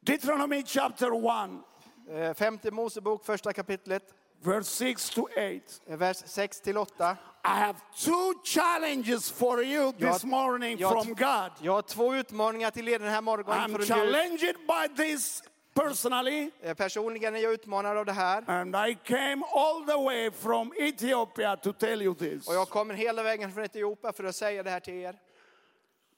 Deuteronomy 0.00 0.62
chapter 0.66 1.10
1, 1.12 1.62
Eh, 2.08 2.34
Femte 2.34 2.70
Mosebok, 2.70 3.24
första 3.24 3.52
kapitlet, 3.52 4.14
verse 4.42 4.70
6 4.70 5.10
to 5.10 5.28
8. 5.36 5.80
eh, 5.86 5.96
vers 5.96 6.22
6 6.26 6.60
till 6.60 6.76
8. 6.78 7.16
I 7.44 7.48
have 7.48 7.78
two 7.96 8.34
challenges 8.44 9.30
for 9.30 9.62
you 9.62 9.92
this 9.92 10.24
morning 10.24 10.78
jag- 10.78 10.92
from 11.04 11.14
God. 11.14 11.50
Jag 11.60 11.72
har 11.72 11.82
två 11.82 12.14
utmaningar 12.14 12.70
till 12.70 12.88
er 12.88 12.98
den 12.98 13.08
här 13.08 13.20
morgonen 13.20 13.58
I'm 13.58 13.68
från 13.68 13.78
Gud. 13.78 13.88
challenged 13.88 14.56
by 14.66 15.02
this 15.04 15.42
personally, 15.74 16.50
Eh, 16.62 16.74
Personligen 16.74 17.34
är 17.36 17.38
jag 17.40 17.52
utmanad 17.52 17.96
av 17.96 18.04
det 18.06 18.12
här. 18.12 18.44
and 18.50 18.76
I 18.76 18.94
came 19.04 19.42
all 19.54 19.84
the 19.86 19.96
way 20.04 20.30
from 20.30 20.72
Ethiopia 20.78 21.56
to 21.56 21.72
tell 21.72 22.02
you 22.02 22.14
this. 22.14 22.48
Och 22.48 22.54
jag 22.54 22.68
kommer 22.68 22.94
hela 22.94 23.22
vägen 23.22 23.52
från 23.52 23.64
Etiopien 23.64 24.12
för 24.12 24.24
att 24.24 24.36
säga 24.36 24.62
det 24.62 24.70
här 24.70 24.80
till 24.80 24.94
er. 24.94 25.18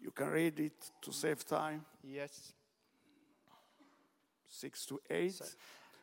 You 0.00 0.10
can 0.10 0.30
read 0.32 0.60
it 0.60 0.92
to 1.00 1.12
save 1.12 1.36
time. 1.36 1.80
Yes. 2.04 2.54
6 4.48 4.86
to 4.86 4.98
8. 5.10 5.44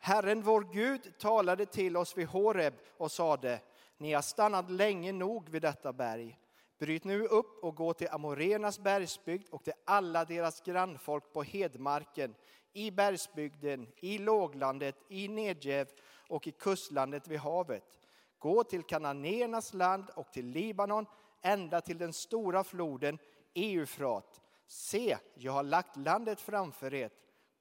Herren 0.04 0.42
vår 0.42 0.66
Gud 0.72 1.18
talade 1.18 1.66
till 1.66 1.96
oss 1.96 2.18
vid 2.18 2.26
Horeb 2.26 2.74
och 2.96 3.12
sade, 3.12 3.60
ni 3.98 4.12
har 4.12 4.22
stannat 4.22 4.70
länge 4.70 5.12
nog 5.12 5.48
vid 5.48 5.62
detta 5.62 5.92
berg. 5.92 6.38
Bryt 6.78 7.04
nu 7.04 7.24
upp 7.24 7.64
och 7.64 7.76
gå 7.76 7.92
till 7.92 8.08
Amorenas 8.10 8.78
bergsbygd 8.78 9.48
och 9.50 9.64
till 9.64 9.72
alla 9.84 10.24
deras 10.24 10.60
grannfolk 10.60 11.32
på 11.32 11.42
hedmarken, 11.42 12.34
i 12.72 12.90
bergsbygden, 12.90 13.88
i 13.96 14.18
låglandet, 14.18 14.96
i 15.08 15.28
Negev 15.28 15.88
och 16.28 16.46
i 16.46 16.50
kustlandet 16.50 17.28
vid 17.28 17.38
havet. 17.38 17.98
Gå 18.38 18.64
till 18.64 18.82
Kananéernas 18.82 19.74
land 19.74 20.10
och 20.14 20.32
till 20.32 20.46
Libanon, 20.46 21.06
ända 21.42 21.80
till 21.80 21.98
den 21.98 22.12
stora 22.12 22.64
floden 22.64 23.18
Eufrat. 23.54 24.40
Se, 24.66 25.16
jag 25.34 25.52
har 25.52 25.62
lagt 25.62 25.96
landet 25.96 26.40
framför 26.40 26.94
er. 26.94 27.10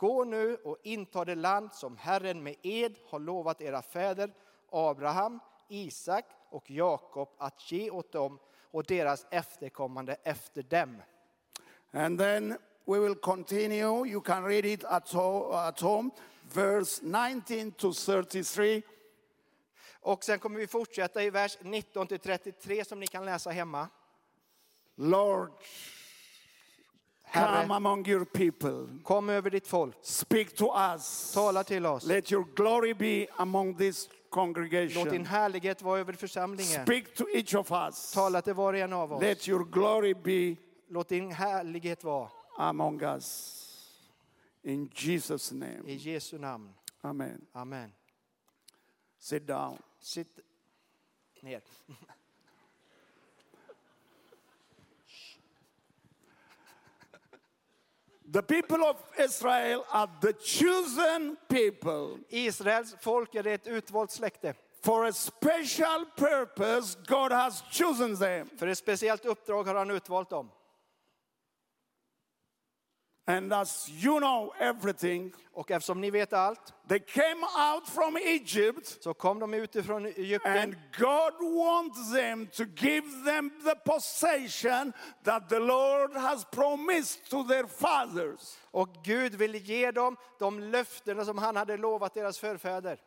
Gå 0.02 0.24
nu 0.24 0.56
och 0.56 0.78
inta 0.84 1.26
det 1.26 1.36
land 1.36 1.74
som 1.74 1.98
Herren 1.98 2.44
med 2.44 2.56
ed 2.62 2.96
har 3.10 3.20
lovat 3.20 3.62
era 3.62 3.82
fäder 3.82 4.34
Abraham, 4.72 5.40
Isak 5.68 6.26
och 6.50 6.72
Jakob 6.72 7.30
att 7.38 7.72
ge 7.72 7.90
åt 7.90 8.12
dem 8.12 8.40
och 8.72 8.84
deras 8.84 9.26
efterkommande 9.30 10.16
efter 10.24 10.64
dem. 10.64 11.02
And 11.92 12.20
then 12.20 12.58
we 12.86 13.00
will 13.00 13.16
continue. 13.16 14.08
You 14.10 14.22
can 14.22 14.46
read 14.46 14.66
it 14.66 14.84
at, 14.84 15.10
ho- 15.14 15.54
at 15.68 15.80
home. 15.80 16.10
Verse 16.54 17.06
19 17.06 17.72
to 17.72 17.94
33. 17.94 18.82
Och 20.00 20.24
sen 20.24 20.40
kommer 20.40 20.60
vi 20.60 20.68
fortsätta 20.68 21.24
i 21.24 21.30
vers 21.30 21.58
19 21.62 22.08
till 22.08 22.20
33 22.20 22.86
som 22.86 23.00
ni 23.00 23.08
kan 23.08 23.26
läsa 23.26 23.50
hemma. 23.50 23.88
Lord, 24.96 25.52
come 27.34 27.46
Herre, 27.48 27.74
among 27.76 28.08
your 28.08 28.26
people. 28.26 28.88
kom 29.04 29.30
över 29.30 29.50
ditt 29.50 29.68
folk, 29.68 29.96
Speak 30.02 30.56
to 30.56 30.66
us. 30.94 31.32
tala 31.34 31.64
till 31.64 31.86
oss. 31.86 32.04
Let 32.06 32.32
your 32.32 32.46
glory 32.56 32.94
be 32.94 33.28
among 33.38 33.78
this 33.78 34.08
Låt 34.08 34.14
din 34.14 34.30
congregation. 34.30 35.26
härlighet 35.26 35.82
vara 35.82 36.00
över 36.00 36.14
församlingen. 36.14 36.86
Speak 36.86 37.16
to 37.16 37.26
each 37.34 37.56
of 37.56 37.72
us. 37.72 38.12
Tala 38.12 38.42
till 38.42 38.54
var 38.54 38.74
och 38.74 38.80
en 38.80 38.94
av 38.94 39.14
oss. 39.14 39.22
Let 39.22 39.48
your 39.48 39.66
glory 39.66 40.14
be 40.14 40.62
Låt 40.90 41.10
din 41.10 41.32
härlighet 41.32 42.04
vara 42.04 42.30
among 42.58 43.02
us. 43.04 43.58
In 44.64 44.90
Jesus' 44.96 45.52
name. 45.52 45.82
i 45.86 45.96
Jesu 45.96 46.38
namn. 46.38 46.74
Amen. 47.02 47.46
Amen. 47.54 47.92
Sit 49.20 49.48
down. 49.48 49.78
Sitt, 50.00 50.40
ner. 51.42 51.62
The 58.34 58.42
people 58.42 58.84
of 58.84 58.96
Israel 59.18 59.84
are 59.92 60.08
the 60.22 60.34
chosen 60.34 61.36
people 61.50 62.20
Israels 62.30 62.96
folk 63.02 63.36
är 63.36 63.48
ett 63.48 63.68
utvalt 63.68 64.12
släkte. 64.12 64.54
for 64.82 65.06
a 65.06 65.14
special 65.14 66.06
purpose. 66.16 66.98
God 67.08 67.32
has 67.32 67.64
chosen 67.72 68.16
them. 68.16 68.50
För 68.58 68.68
ett 68.68 68.78
speciellt 68.78 69.26
uppdrag 69.26 69.64
har 69.64 69.76
han 69.76 69.92
utvalt 69.92 70.30
dem. 70.30 70.50
And 73.26 73.54
as 73.54 73.90
you 73.90 74.20
know 74.20 74.54
everything, 74.60 75.34
Och 75.54 75.72
eftersom 75.72 76.02
ni 76.02 76.10
vet 76.12 76.34
allt 76.34 76.74
they 76.88 77.00
came 77.00 77.46
out 77.74 77.88
from 77.90 78.18
Egypt 78.18 79.04
så 79.04 79.14
kom 79.14 79.40
de 79.40 79.54
utifrån 79.54 80.06
Egypten 80.06 80.58
and 80.58 80.76
God 81.00 81.34
wants 81.58 82.14
them 82.14 82.48
to 82.48 82.64
give 82.64 83.08
them 83.26 83.50
the 83.64 83.76
possession 83.76 84.94
that 85.24 85.50
the 85.50 85.60
Lord 85.60 86.14
has 86.14 86.46
promised 86.46 87.30
to 87.30 87.44
their 87.44 87.68
fathers. 87.68 88.58
och 88.72 88.90
Gud 89.04 89.36
ville 89.36 89.58
ge 89.58 89.92
dem 89.92 90.18
de 90.40 90.60
löftena 90.60 91.26
som 91.26 91.38
han 91.38 91.56
hade 91.56 91.78
lovat 91.78 92.14
deras 92.14 92.40
förfäder. 92.40 92.98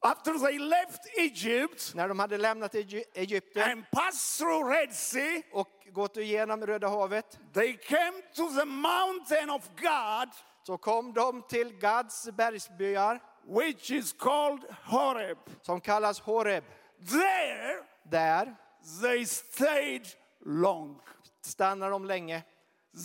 After 0.00 0.38
they 0.38 0.58
left 0.58 1.06
Egypt 1.18 1.92
När 1.94 2.08
de 2.08 2.18
hade 2.18 2.38
lämnat 2.38 2.74
Egy- 2.74 3.04
Egypten 3.14 3.70
and 3.70 3.90
passed 3.90 4.38
through 4.46 4.70
Red 4.70 4.92
Sea, 4.94 5.42
och 5.52 5.86
gått 5.92 6.16
igenom 6.16 6.66
Röda 6.66 6.88
havet 6.88 7.38
they 7.54 7.76
came 7.76 8.22
to 8.36 8.48
the 8.58 8.64
mountain 8.64 9.50
of 9.50 9.68
God, 9.76 10.28
så 10.66 10.78
kom 10.78 11.12
de 11.12 11.42
till 11.48 11.78
Gads 11.78 12.28
bergsbyar 12.30 13.20
which 13.46 13.90
is 13.90 14.12
called 14.12 14.64
Horeb. 14.84 15.38
som 15.62 15.80
kallas 15.80 16.20
Horeb. 16.20 16.64
There 17.10 17.84
Där 18.02 18.56
they 19.02 19.26
stayed 19.26 20.06
long. 20.44 21.00
stannar 21.40 21.90
de 21.90 22.04
länge. 22.04 22.42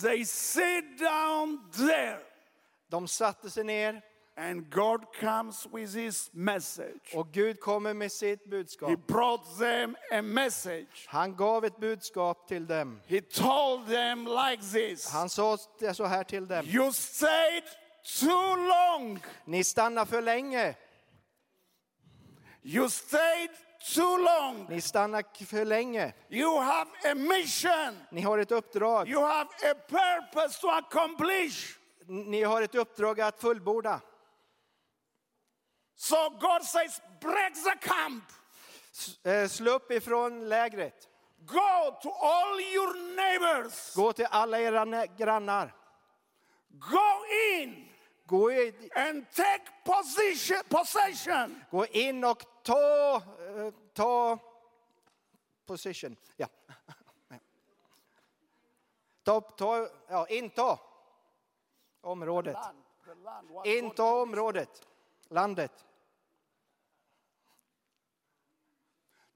They 0.02 0.24
sit 0.24 0.98
down 0.98 1.70
there, 1.76 2.18
De 2.88 3.08
satte 3.08 3.50
sig 3.50 3.64
ner 3.64 4.02
and 4.36 4.70
God 4.70 5.00
comes 5.20 5.66
with 5.72 5.94
his 5.94 6.30
message. 6.32 7.14
och 7.14 7.32
Gud 7.32 7.60
kommer 7.60 7.94
med 7.94 8.12
sitt 8.12 8.40
He 8.44 8.50
budskap. 8.50 9.06
brought 9.06 9.58
them 9.58 9.96
a 10.12 10.22
message. 10.22 11.06
Han 11.08 11.36
gav 11.36 11.64
ett 11.64 11.76
budskap 11.80 12.48
till 12.48 12.66
dem. 12.66 13.00
He 13.06 13.20
told 13.20 13.88
them 13.88 14.24
like 14.26 14.62
this 14.72 15.12
Han 15.12 15.28
sa 15.28 15.56
så 15.94 16.04
här 16.04 16.24
till 16.24 16.46
dem. 16.48 16.66
You 16.66 16.92
stayed 16.92 17.64
too 18.20 18.56
long. 18.56 19.20
Ni 19.44 19.64
stannar 19.64 20.04
för 20.04 20.22
länge. 20.22 20.74
You 22.62 22.88
stayed 22.88 23.50
too 23.94 24.16
long. 24.18 24.66
Ni 24.70 24.80
stannar 24.80 25.44
för 25.44 25.64
länge. 25.64 26.12
You 26.30 26.60
have 26.60 26.90
a 27.04 27.14
mission. 27.14 27.98
Ni 28.10 28.20
har 28.20 28.38
ett 28.38 28.52
uppdrag. 28.52 29.08
You 29.08 29.20
have 29.20 29.48
a 29.70 29.74
purpose 29.88 30.60
to 30.60 30.68
accomplish. 30.68 31.78
Ni 32.06 32.42
har 32.42 32.62
ett 32.62 32.74
uppdrag 32.74 33.20
att 33.20 33.40
fullborda. 33.40 34.00
So 35.96 36.30
God 36.40 36.62
says, 36.64 37.00
break 37.20 37.54
the 37.54 37.76
camp. 37.80 38.24
Eh, 39.24 39.48
Slå 39.48 39.70
upp 39.72 39.90
ifrån 39.90 40.48
lägret. 40.48 41.08
Go 41.46 41.98
to 42.02 42.10
all 42.10 42.60
your 42.60 43.16
neighbors. 43.16 43.94
Gå 43.94 44.12
till 44.12 44.26
alla 44.30 44.58
era 44.60 45.06
grannar. 45.06 45.74
Go 46.68 47.24
in 47.60 47.88
Gå, 48.26 48.52
i, 48.52 48.72
and 48.96 49.26
take 49.34 49.64
position, 49.84 50.62
possession. 50.68 51.64
gå 51.70 51.86
in 51.86 52.24
och 52.24 52.44
ta, 52.62 53.16
eh, 53.16 53.70
ta 53.92 54.38
position. 55.66 56.16
Ja. 56.36 56.46
Ta, 59.22 59.40
ta, 59.40 59.88
ja, 60.08 60.26
inta 60.28 60.78
området. 62.00 62.56
Inta 63.64 64.04
området, 64.04 64.82
landet. 65.34 65.72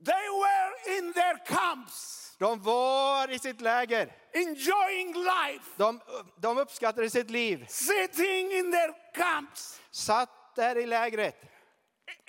They 0.04 0.28
were 0.42 0.98
in 0.98 1.12
their 1.12 1.38
camps, 1.46 2.34
De 2.38 2.60
var 2.60 3.30
i 3.30 3.38
sitt 3.38 3.60
läger. 3.60 4.12
enjoying 4.32 5.14
life, 5.14 5.64
De, 5.76 6.00
de 6.40 6.58
uppskattade 6.58 7.10
sitt 7.10 7.30
liv. 7.30 7.66
sitting 7.68 8.52
in 8.52 8.70
their 8.72 8.94
camps, 9.14 9.80
Satt 9.90 10.30
där 10.56 10.78
i 10.78 10.86
lägret. 10.86 11.34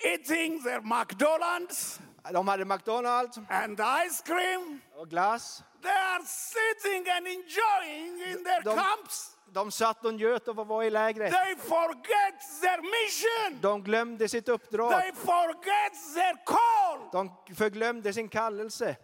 eating 0.04 0.62
their 0.62 0.80
McDonald's 0.80 2.00
De 2.32 2.48
hade 2.48 2.64
McDonalds 2.64 3.38
and 3.48 3.80
ice 3.80 4.22
cream. 4.24 4.80
och 4.96 5.08
glass. 5.10 5.62
They 5.82 5.90
are 5.92 6.24
sitting 6.24 7.08
and 7.10 7.26
enjoying 7.26 8.22
in 8.32 8.44
their 8.44 8.62
De- 8.62 8.74
camps. 8.74 9.36
De 9.52 9.70
satt 9.70 10.04
och 10.04 10.14
njöt 10.14 10.48
av 10.48 10.60
att 10.60 10.66
vara 10.66 10.86
i 10.86 10.90
lägret. 10.90 11.32
They 11.32 11.56
forget 11.56 12.60
their 12.60 12.80
mission. 12.80 13.60
De 13.60 13.82
glömde 13.82 14.28
sitt 14.28 14.48
uppdrag. 14.48 14.92
They 15.00 15.12
forget 15.12 16.14
their 16.14 16.44
call. 16.44 17.08
De 17.12 17.54
förglömde 17.54 18.12
sin 18.12 18.28
kallelse. 18.28 18.96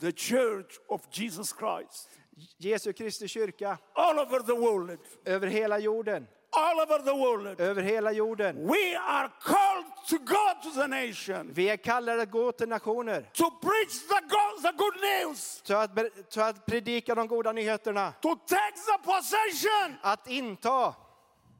The 0.00 0.12
church 0.12 0.80
of 0.88 1.06
Jesus 1.10 1.54
Christ, 1.58 2.10
Jesu 2.58 2.92
Kristi 2.92 3.28
kyrka 3.28 3.78
all 3.94 4.18
over 4.18 4.40
the 4.40 4.52
world, 4.52 4.98
över 5.24 5.46
hela 5.46 5.78
jorden. 5.78 6.26
All 6.56 6.80
over 6.80 6.98
the 6.98 7.12
world, 7.12 7.60
Över 7.60 7.82
hela 7.82 8.12
jorden. 8.12 8.66
we 8.66 8.96
are 8.96 9.28
called 9.42 9.84
to 10.08 10.18
go 10.18 10.54
to 10.62 10.70
the 10.80 10.86
nation, 10.86 11.50
Vi 11.54 11.68
är 11.70 11.76
kallade 11.76 12.22
att 12.22 12.30
gå 12.30 12.52
till 12.52 12.68
nationer. 12.68 13.20
to 13.32 13.50
preach 13.50 14.08
the, 14.08 14.20
go- 14.28 14.62
the 14.62 14.72
good 14.76 14.94
news, 15.00 15.60
Så 15.64 15.74
att, 15.76 15.90
så 16.28 16.40
att 16.40 16.66
predika 16.66 17.14
de 17.14 17.26
goda 17.28 17.52
nyheterna. 17.52 18.12
to 18.20 18.36
take 18.36 18.72
the 18.76 18.98
possession. 19.04 19.96
Att 20.02 20.28
inta. 20.28 20.94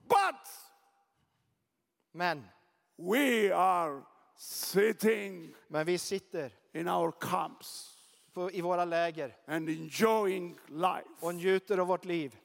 But 0.08 0.48
Men, 2.12 2.44
we 2.96 3.54
are 3.54 4.02
sitting 4.36 5.54
men 5.68 5.86
vi 5.86 5.98
sitter 5.98 6.50
in 6.72 6.88
our 6.88 7.12
camps 7.20 7.90
på, 8.34 8.50
i 8.50 8.60
våra 8.60 8.84
läger 8.84 9.36
and 9.46 9.68
enjoying 9.68 10.58
life. 10.68 11.08
och 11.20 11.34
njuter 11.34 11.78
av 11.78 11.86
vårt 11.86 12.04
liv. 12.04 12.36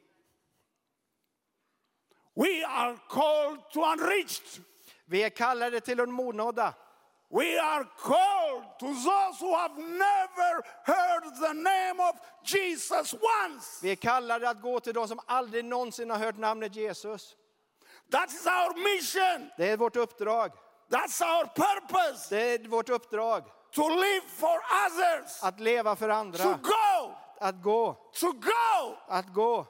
We 2.39 2.63
are 2.65 2.97
called 3.09 3.59
to 3.73 3.79
unreached. 3.83 4.59
Vi 5.05 5.23
är 5.23 5.29
kallade 5.29 5.79
till 5.81 5.97
de 5.97 6.11
monådda. 6.11 6.73
We 7.31 7.59
are 7.61 7.83
called 7.99 8.79
to 8.79 8.85
those 8.87 9.39
who 9.45 9.55
have 9.55 9.77
never 9.77 10.61
heard 10.83 11.23
the 11.41 11.53
name 11.53 11.99
of 12.09 12.15
Jesus 12.43 13.13
once. 13.13 13.79
Vi 13.83 13.91
är 13.91 13.95
kallade 13.95 14.49
att 14.49 14.61
gå 14.61 14.79
till 14.79 14.93
de 14.93 15.07
som 15.07 15.19
aldrig 15.25 15.65
någonsin 15.65 16.09
har 16.09 16.17
hört 16.17 16.37
namnet 16.37 16.75
Jesus. 16.75 17.35
That 18.11 18.31
is 18.31 18.45
our 18.47 18.73
mission. 18.95 19.49
Det 19.57 19.69
är 19.69 19.77
vårt 19.77 19.95
uppdrag. 19.95 20.51
That's 20.89 21.21
our 21.23 21.45
purpose. 21.45 22.35
Det 22.35 22.41
är 22.53 22.67
vårt 22.67 22.89
uppdrag. 22.89 23.43
To 23.71 23.89
live 23.89 24.25
for 24.27 24.57
others. 24.85 25.43
Att 25.43 25.59
leva 25.59 25.95
för 25.95 26.07
To 26.07 26.13
andra. 26.13 26.43
go. 26.43 27.13
Att 27.39 27.61
gå. 27.63 27.93
To 28.19 28.31
go. 28.31 28.95
Att 29.07 29.33
gå. 29.33 29.65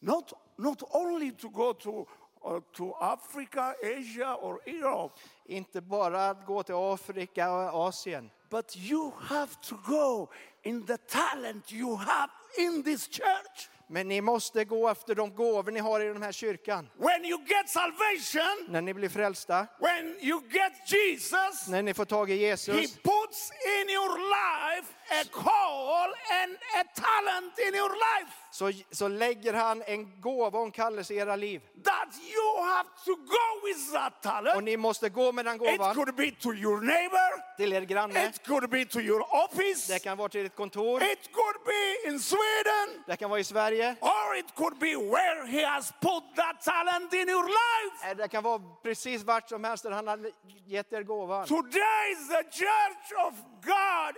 Not, 0.00 0.32
not 0.56 0.82
only 0.90 1.30
to 1.32 1.48
go 1.48 1.72
to, 1.72 2.06
uh, 2.44 2.60
to 2.76 2.94
Africa, 3.00 3.74
Asia, 3.82 4.34
or 4.34 4.60
Europe, 4.66 5.14
Inte 5.46 5.80
bara 5.80 6.30
att 6.30 6.46
gå 6.46 6.62
till 6.62 6.74
Afrika 6.74 7.50
och 7.52 7.88
Asien. 7.88 8.30
but 8.50 8.76
you 8.76 9.12
have 9.20 9.54
to 9.62 9.76
go 9.86 10.28
in 10.62 10.86
the 10.86 10.96
talent 10.96 11.72
you 11.72 11.96
have 11.96 12.30
in 12.58 12.82
this 12.82 13.08
church. 13.08 13.68
Men 13.86 14.08
ni 14.08 14.20
måste 14.20 14.64
gå 14.64 14.88
efter 14.88 15.14
de 15.14 15.34
gåvor 15.34 15.70
ni 15.72 15.80
har 15.80 16.00
i 16.00 16.04
den 16.04 16.22
här 16.22 16.32
kyrkan. 16.32 16.88
When 16.96 17.24
you 17.24 17.38
get 17.46 17.68
salvation, 17.68 18.66
När 18.68 18.80
ni 18.80 18.94
blir 18.94 19.08
frälsta, 19.08 19.66
when 19.80 20.16
you 20.20 20.40
get 20.50 20.72
Jesus, 20.92 21.68
när 21.68 21.82
ni 21.82 21.94
får 21.94 22.04
tag 22.04 22.30
i 22.30 22.36
He 22.36 22.46
Jesus, 22.46 22.96
puts 22.96 23.50
in 23.80 23.90
your 23.90 24.18
life 24.18 24.92
a 25.10 25.24
call 25.32 26.08
and 26.42 26.52
a 26.80 26.84
talent 26.94 27.58
in 27.58 27.74
your 27.74 27.90
life 27.90 28.32
så, 28.52 28.72
så 28.90 29.08
lägger 29.08 29.52
han 29.52 29.82
en 29.86 30.20
gåva 30.20 30.58
och 30.58 30.64
en 30.64 30.72
kallelse 30.72 31.14
i 31.14 31.16
era 31.16 31.36
liv. 31.36 31.60
that 31.84 32.08
you 32.34 32.64
have 32.64 32.88
to 33.04 33.14
go 33.16 33.66
with 33.66 33.92
that 33.92 34.12
Och 34.16 34.22
talent. 34.22 34.64
ni 34.64 34.76
måste 34.76 35.08
gå 35.08 35.32
med 35.32 35.44
den 35.44 35.54
It 35.54 35.60
gåvan. 35.78 35.94
could 35.94 36.14
be 36.16 36.30
to 36.30 36.52
your 36.54 36.80
neighbor, 36.80 37.56
till 37.56 37.72
er 37.72 37.80
granne. 37.80 38.24
It 38.28 38.46
could 38.46 38.70
be 38.70 38.84
to 38.84 39.00
your 39.00 39.22
office. 39.44 39.92
Det 39.92 39.98
kan 39.98 40.18
vara 40.18 40.28
till 40.28 40.46
ett 40.46 40.56
kontor. 40.56 41.02
It 41.02 41.32
could 41.32 41.56
be 41.64 42.08
in 42.10 42.20
Sweden. 42.20 43.04
Det 43.06 43.16
kan 43.16 43.30
vara 43.30 43.40
i 43.40 43.44
Sverige. 43.44 43.96
Or 44.00 44.36
it 44.36 44.54
could 44.54 44.78
be 44.78 44.96
where 44.96 45.46
he 45.46 45.64
has 45.66 45.92
put 46.00 46.24
that 46.36 46.60
talent 46.64 47.12
in 47.14 47.28
your 47.28 47.46
life. 47.46 48.14
Det 48.14 48.28
kan 48.28 48.42
vara 48.42 48.60
precis 48.82 49.22
vart 49.22 49.48
som 49.48 49.64
helst 49.64 49.82
där 49.84 49.90
han 49.90 50.08
har 50.08 50.30
gett 50.66 50.92
er 50.92 51.02
gåvan. 51.02 51.46
Today, 51.46 52.14
the 52.28 52.42
church 52.50 53.12
of 53.26 53.34
God 53.64 54.09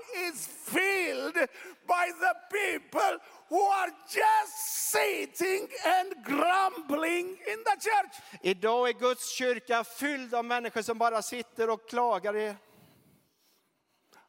Idag 8.43 8.89
är 8.89 8.93
Guds 8.93 9.31
kyrka 9.31 9.85
fylld 9.85 10.35
av 10.35 10.45
människor 10.45 10.83
som 10.83 10.99
bara 10.99 11.23
sitter 11.23 11.71
och 11.71 11.89
klagar. 11.89 12.57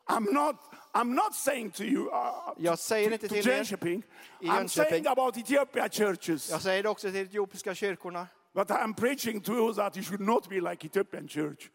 I'm 0.06 0.34
not, 0.34 0.56
I'm 0.94 1.14
not 1.14 1.36
saying 1.36 1.72
to 1.72 1.84
you, 1.84 2.08
uh, 2.08 2.54
Jag 2.58 2.80
säger 2.80 3.08
to, 3.08 3.14
inte 3.14 3.28
till 3.28 3.48
er. 3.50 3.56
Jönköping, 3.58 4.04
I 4.42 4.48
I'm 4.48 4.68
saying 4.68 5.08
about 5.08 5.38
Ethiopia 5.38 5.90
churches. 5.90 6.50
Jag 6.50 6.62
säger 6.62 6.84
det 6.84 6.90
också 6.90 7.08
till 7.12 7.22
etiopiska 7.22 7.76
kyrkorna. 7.76 8.28
But 8.54 8.70
I'm 8.70 8.94
preaching 8.94 9.42
to 9.42 9.54
you 9.54 9.74
that 9.74 9.98
you 9.98 10.04
should 10.04 10.22
not 10.22 10.50
be 10.50 10.62
like 10.62 10.88
Ethiopian 10.88 11.28
church. 11.28 11.70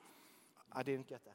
I 0.76 0.82
didn't 0.82 1.08
get 1.10 1.24
that. 1.24 1.34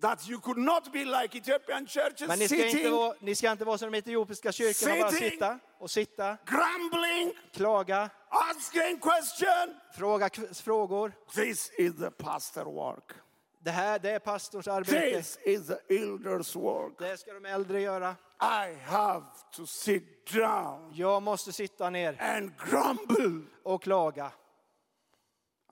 That 0.00 0.28
you 0.28 0.40
could 0.40 0.58
not 0.58 0.92
be 0.92 1.04
like 1.04 1.38
Ethiopian 1.38 1.86
churches 1.86 2.28
Men 2.28 2.38
ni 2.38 2.48
ska, 2.48 2.56
inte 2.56 2.70
sitting, 2.70 2.92
vara, 2.92 3.14
ni 3.20 3.34
ska 3.34 3.50
inte 3.52 3.64
vara 3.64 3.78
som 3.78 3.92
de 3.92 3.98
etiopiska 3.98 4.52
kyrkorna, 4.52 5.00
bara 5.00 5.10
Sitting. 5.10 5.30
sitta 5.30 5.58
och 5.78 5.90
sitta, 5.90 6.36
grumbling, 6.46 7.32
klaga, 7.52 8.10
asking 8.50 9.00
question. 9.00 9.80
fråga 9.94 10.30
frågor. 10.52 11.12
This 11.34 11.70
is 11.78 11.96
the 11.96 12.10
pastor 12.10 12.64
work. 12.64 13.12
Det 13.60 13.70
här 13.70 13.98
det 13.98 14.10
är 14.10 14.18
pastors 14.18 14.68
arbete. 14.68 15.16
This 15.16 15.38
is 15.44 15.66
the 15.66 15.94
elders 15.94 16.56
work. 16.56 16.98
Det 16.98 17.16
ska 17.16 17.32
de 17.34 17.44
äldre 17.44 17.80
göra. 17.80 18.16
I 18.40 18.74
have 18.84 19.24
to 19.52 19.66
sit 19.66 20.26
down 20.32 20.92
Jag 20.94 21.22
måste 21.22 21.52
sitta 21.52 21.90
ner 21.90 22.22
and 22.22 22.52
grumble. 22.58 23.46
och 23.62 23.82
klaga. 23.82 24.32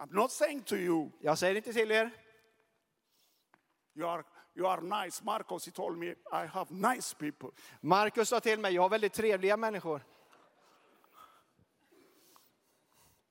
I'm 0.00 0.12
not 0.14 0.32
saying 0.32 0.62
to 0.62 0.74
you, 0.76 1.10
Jag 1.20 1.38
säger 1.38 1.54
inte 1.54 1.72
till 1.72 1.90
er, 1.90 2.10
you 3.94 4.08
are, 4.08 4.22
you 4.54 4.66
are 4.68 5.04
nice. 5.04 5.24
Marcos, 5.24 5.66
he 5.66 5.72
told 5.72 5.98
me, 5.98 6.06
I 6.32 6.46
have 6.52 6.70
nice 6.94 7.16
people. 7.16 7.48
Markus 7.80 8.28
sa 8.28 8.40
till 8.40 8.60
mig, 8.60 8.74
jag 8.74 8.82
har 8.82 8.88
väldigt 8.88 9.12
trevliga 9.12 9.56
människor. 9.56 10.04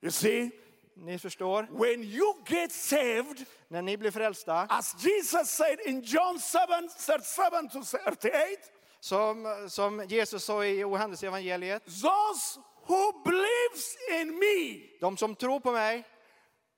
You 0.02 0.10
see, 0.10 0.50
Ni 0.94 1.18
förstår, 1.18 1.66
when 1.70 2.02
you 2.04 2.34
get 2.46 2.72
saved, 2.72 3.44
när 3.68 3.82
ni 3.82 3.96
blir 3.96 4.10
frälsta, 4.10 4.66
as 4.70 4.94
Jesus 5.04 5.50
said 5.50 5.80
in 5.86 6.00
John 6.02 6.38
7 6.38 6.88
37 6.98 7.68
to 7.72 7.82
38, 7.82 8.70
som, 9.00 9.66
som 9.68 10.04
Jesus 10.08 10.44
sa 10.44 10.64
i 10.64 10.78
Johannes 10.80 11.22
evangeliet, 11.22 11.84
those 11.84 12.60
who 12.86 13.12
believes 13.24 13.96
in 14.20 14.38
me, 14.38 14.82
de 15.00 15.16
som 15.16 15.34
tror 15.34 15.60
på 15.60 15.72
mig 15.72 16.04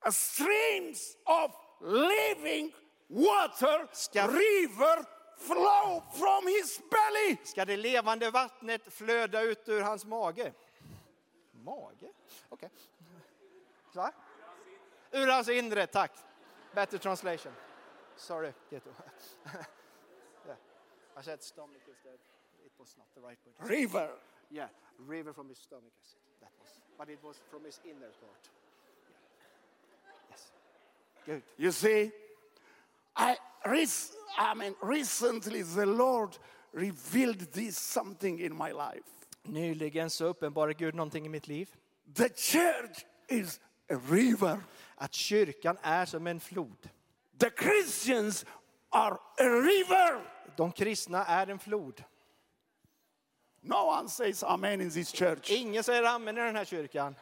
a 0.01 0.13
streams 0.13 1.17
of 1.27 1.51
living 1.81 2.73
water, 3.09 3.87
Ska- 3.93 4.27
river 4.27 5.05
flow 5.39 6.03
from 6.13 6.47
his 6.47 6.79
belly. 6.91 7.37
ska 7.45 7.65
det 7.65 7.77
levande 7.77 8.31
vattnet 8.31 8.83
flöda 8.93 9.43
ut 9.43 9.69
ur 9.69 9.81
hans 9.81 10.05
mage. 10.05 10.53
Mage? 11.65 12.13
Okej. 12.49 12.71
Va? 13.95 14.11
Ur 15.15 15.31
hans 15.31 15.49
inre, 15.49 15.87
tack. 15.87 16.13
Better 16.75 16.99
translation. 16.99 17.53
Sorry, 18.17 18.53
Keto. 18.71 18.91
yeah. 20.47 20.55
I 21.17 21.23
said 21.23 21.43
stomach 21.43 21.83
instead. 21.89 22.19
It 22.65 22.73
was 22.79 22.95
not 22.99 23.07
the 23.15 23.21
right 23.21 23.39
word. 23.47 23.71
River. 23.71 24.09
Yeah, 24.51 24.69
river 25.07 25.33
from 25.33 25.49
his 25.49 25.59
stomach. 25.59 25.93
I 26.01 26.07
said. 26.07 26.21
That 26.41 26.51
was, 26.61 26.81
but 26.99 27.09
it 27.09 27.19
was 27.23 27.41
from 27.51 27.65
his 27.65 27.81
inner 27.85 28.13
part. 28.21 28.51
Yeah. 29.09 30.31
Yes. 30.31 30.53
Good. 31.27 31.43
You 31.57 31.73
see, 31.73 32.11
I, 33.17 33.37
rec- 33.65 34.15
I 34.39 34.55
mean, 34.55 34.75
recently 34.83 35.63
the 35.63 35.87
Lord 35.87 36.39
revealed 36.73 37.53
this 37.53 37.79
something 37.79 38.39
in 38.41 38.57
my 38.57 38.73
life. 38.73 39.11
Nyligen 39.43 40.11
så 40.11 40.27
uppenbarade 40.27 40.75
Gud 40.75 40.95
någonting 40.95 41.27
i 41.27 41.29
mitt 41.29 41.49
liv. 41.49 41.71
The 42.15 42.29
church 42.29 43.07
is 43.29 43.61
a 43.91 44.01
river. 44.11 44.61
Att 44.97 45.15
kyrkan 45.15 45.77
är 45.83 46.05
som 46.07 46.27
en 46.27 46.41
flod. 46.41 46.89
The 47.39 47.51
Christians 47.51 48.45
are 48.91 49.15
a 49.39 49.45
river. 49.45 50.21
De 50.57 50.73
kristna 50.73 51.25
är 51.25 51.47
en 51.47 51.59
flod. 51.59 52.05
No 53.61 53.75
one 53.75 54.09
says 54.09 54.43
amen 54.45 54.81
in 54.81 54.91
this 54.91 55.13
church. 55.13 55.51
Ingen 55.51 55.85
säger 55.85 56.03
amen 56.03 56.39
i 56.39 56.41
den 56.41 56.57
här 56.57 56.65
kyrkan. 56.65 57.15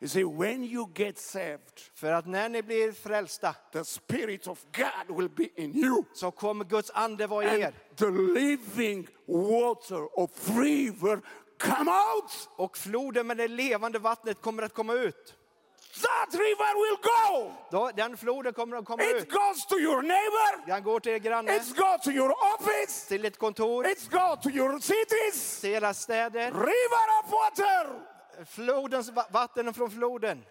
You 0.00 0.08
see, 0.08 0.24
when 0.24 0.64
you 0.64 0.88
get 0.94 1.18
saved, 1.18 1.80
För 1.94 2.12
att 2.12 2.26
när 2.26 2.48
ni 2.48 2.62
blir 2.62 2.92
frälsta 2.92 3.54
the 3.72 3.84
Spirit 3.84 4.46
of 4.46 4.64
God 4.72 5.16
will 5.18 5.28
be 5.28 5.62
in 5.62 5.76
you. 5.76 6.04
så 6.14 6.30
kommer 6.30 6.64
Guds 6.64 6.90
ande 6.94 7.26
vara 7.26 7.56
i 7.56 7.60
er. 7.60 7.74
the 7.96 8.10
living 8.10 9.08
water 9.26 10.18
of 10.20 10.30
river 10.58 11.20
come 11.58 11.90
out. 11.90 12.48
Och 12.56 12.76
floden 12.76 13.26
med 13.26 13.36
det 13.36 13.48
levande 13.48 13.98
vattnet 13.98 14.40
kommer 14.40 14.62
att 14.62 14.74
komma 14.74 14.94
ut. 14.94 15.34
That 16.02 16.32
river 16.34 16.74
will 16.74 16.96
go. 17.02 17.52
Då, 17.70 17.90
den 17.96 18.16
floden 18.16 18.52
kommer 18.52 18.76
att 18.76 18.84
komma 18.84 19.02
It 19.02 19.16
ut. 19.16 19.30
goes 19.32 19.66
to 19.66 19.78
your 19.78 20.02
neighbor. 20.02 20.66
Den 20.66 20.82
går 20.82 21.00
till 21.00 21.12
er 21.12 21.18
granne, 21.18 21.52
It's 21.58 21.74
go 21.76 21.98
to 22.04 22.10
your 22.10 22.34
office. 22.54 23.08
till 23.08 23.24
ett 23.24 23.38
kontor, 23.38 23.84
It's 23.84 24.08
go 24.10 24.36
to 24.42 24.50
your 24.50 24.80
cities. 24.80 25.60
till 25.60 25.70
era 25.70 25.94
städer. 25.94 26.50
River 26.52 27.06
of 27.24 27.32
water. 27.32 28.00
Flodens 28.44 29.08
va- 29.10 29.26
vatten 29.30 29.74
från 29.74 29.90
floden. 29.90 30.44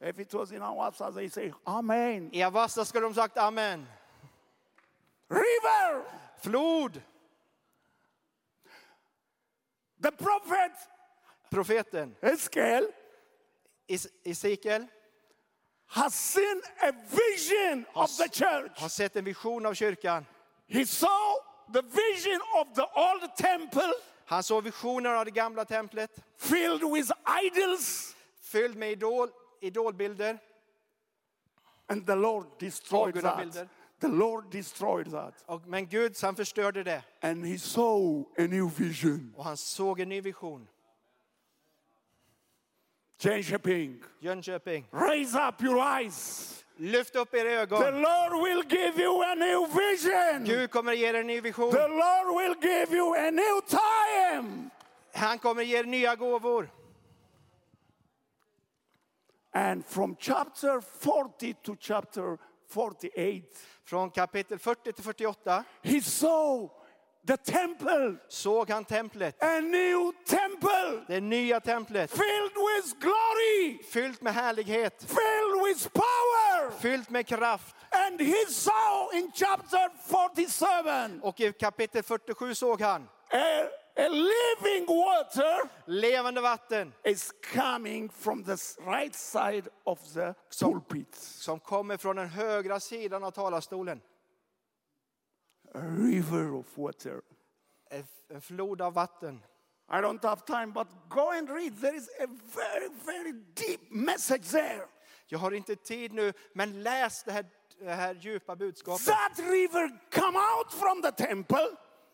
If 0.00 0.18
it 0.18 0.34
was 0.34 0.52
in 0.52 0.62
Awasa, 0.62 1.12
they 1.12 1.30
say 1.30 1.52
amen. 1.64 2.30
I 2.34 2.42
Avasta 2.42 2.84
skulle 2.84 3.06
de 3.06 3.14
sagt 3.14 3.36
amen. 3.38 3.86
River. 5.28 6.02
Flod! 6.42 7.00
The 10.02 10.10
prophet 10.12 10.72
Profeten 11.50 12.16
Is- 12.22 12.48
Ezekiel 14.24 14.86
has 15.86 16.14
seen 16.14 16.62
a 16.82 16.92
vision 16.92 17.84
of 17.94 18.16
the 18.16 18.28
church. 18.28 18.72
har 18.80 18.88
sett 18.88 19.16
en 19.16 19.24
vision 19.24 19.66
av 19.66 19.74
kyrkan. 19.74 20.26
He 20.68 20.86
saw 20.86 21.34
the 21.72 21.82
vision 21.82 22.40
of 22.60 22.74
the 22.74 22.86
old 22.94 23.36
temple 23.36 23.92
Han 24.24 24.42
såg 24.42 24.64
visioner 24.64 25.10
av 25.14 25.24
det 25.24 25.30
gamla 25.30 25.64
templet 25.64 26.10
filled 26.38 26.82
with 26.92 27.10
idols, 27.44 28.14
fylld 28.40 28.76
med 28.76 28.90
idol, 28.92 29.28
idolbilder. 29.60 30.38
and 31.88 32.06
the 32.06 32.14
Lord 32.16 32.46
destroyed 32.58 33.14
that. 33.22 33.68
The 34.00 34.08
Lord 34.08 34.50
destroyed 34.50 35.10
that. 35.10 35.44
Och, 35.46 35.66
men 35.66 35.86
Gud 35.86 36.16
han 36.22 36.36
förstörde 36.36 36.82
det 36.82 37.02
And 37.20 37.46
he 37.46 37.58
saw 37.58 38.24
a 38.38 38.46
new 38.46 38.70
vision. 38.78 39.34
och 39.36 39.44
han 39.44 39.56
såg 39.56 40.00
en 40.00 40.08
ny 40.08 40.20
vision. 40.20 40.68
Jönköping, 43.24 44.02
Jönköping, 44.20 44.88
raise 44.92 45.48
up 45.48 45.62
your 45.62 45.78
eyes. 45.78 46.64
lyft 46.76 47.16
upp 47.16 47.34
era 47.34 47.66
The 47.66 47.74
ögon. 47.76 48.02
Lord 48.02 48.32
will 48.42 48.62
give 48.62 49.02
you 49.02 49.22
a 49.22 49.34
new 49.34 49.66
vision. 49.66 50.44
Gud 50.44 50.70
kommer 50.70 50.92
ge 50.92 51.06
er 51.06 51.14
en 51.14 51.26
ny 51.26 51.40
vision. 51.40 51.70
The 51.70 51.88
Lord 51.88 52.36
will 52.36 52.54
give 52.60 52.96
you 52.96 53.14
a 53.14 53.30
new 53.30 53.60
time. 53.68 54.70
Han 55.14 55.38
kommer 55.38 55.62
ge 55.62 55.78
er 55.78 55.84
nya 55.84 56.14
gåvor. 56.14 56.68
And 59.54 59.84
from 59.86 60.16
chapter 60.16 60.80
40 60.80 61.54
to 61.62 61.76
chapter 61.80 62.38
48, 62.68 63.42
Från 63.84 64.10
kapitel 64.10 64.58
40 64.58 64.92
till 64.92 65.04
48 65.04 65.64
he 65.82 66.00
saw 66.00 66.68
the 67.26 67.36
temple, 67.36 68.16
såg 68.28 68.70
han 68.70 68.84
templet. 68.84 69.42
a 69.42 69.60
new 69.60 70.12
temple 70.26 71.04
Det 71.08 71.20
nya 71.20 71.60
templet. 71.60 72.10
filled 72.10 72.52
with 72.56 72.94
glory, 73.00 73.82
Fyllt 73.92 74.22
med 74.22 74.34
härlighet. 74.34 75.02
filled 75.02 75.62
with 75.68 75.88
power. 75.92 76.70
Fyllt 76.80 77.10
med 77.10 77.26
kraft. 77.26 77.76
And 77.90 78.20
he 78.20 78.46
saw 78.48 79.16
in 79.18 79.32
chapter 79.34 79.88
47 80.06 81.20
Och 81.22 81.40
i 81.40 81.52
kapitel 81.52 82.02
47 82.02 82.54
såg 82.54 82.80
han 82.80 83.08
a, 83.32 83.62
a 83.96 84.08
living 84.08 84.86
water 84.86 85.68
levande 85.86 86.40
vatten 86.40 86.92
is 87.04 87.32
coming 87.54 88.08
from 88.10 88.44
the 88.44 88.56
right 88.86 89.14
side 89.14 89.68
of 89.84 89.98
the 90.14 90.34
pulpit. 90.60 91.14
som 91.14 91.60
kommer 91.60 91.96
från 91.96 92.16
den 92.16 92.28
högra 92.28 92.80
sidan 92.80 93.24
av 93.24 93.30
talarstolen. 93.30 94.00
A 95.74 95.80
river 95.80 96.54
of 96.54 96.78
water. 96.78 97.20
En 97.90 98.04
en 98.28 98.40
flod 98.40 98.80
av 98.80 98.94
vatten. 98.94 99.42
I 99.88 100.00
don't 100.00 100.24
have 100.24 100.44
time, 100.46 100.72
but 100.72 100.86
go 101.08 101.30
and 101.30 101.50
read. 101.50 101.80
There 101.80 101.96
is 101.96 102.08
a 102.20 102.26
very, 102.54 102.88
very 103.06 103.32
deep 103.54 103.90
message 103.90 104.50
there. 104.50 104.88
Jag 105.26 105.38
har 105.38 105.50
inte 105.52 105.76
tid 105.76 106.12
nu, 106.12 106.32
men 106.52 106.82
läs 106.82 107.22
det 107.24 107.32
här 107.32 107.44
det 107.78 107.94
här 107.94 108.14
djupa 108.14 108.56
budskapet. 108.56 109.06
That 109.06 109.38
river 109.38 109.90
come 110.10 110.38
out 110.38 110.72
from 110.72 111.02
the 111.02 111.12
temple. 111.12 111.68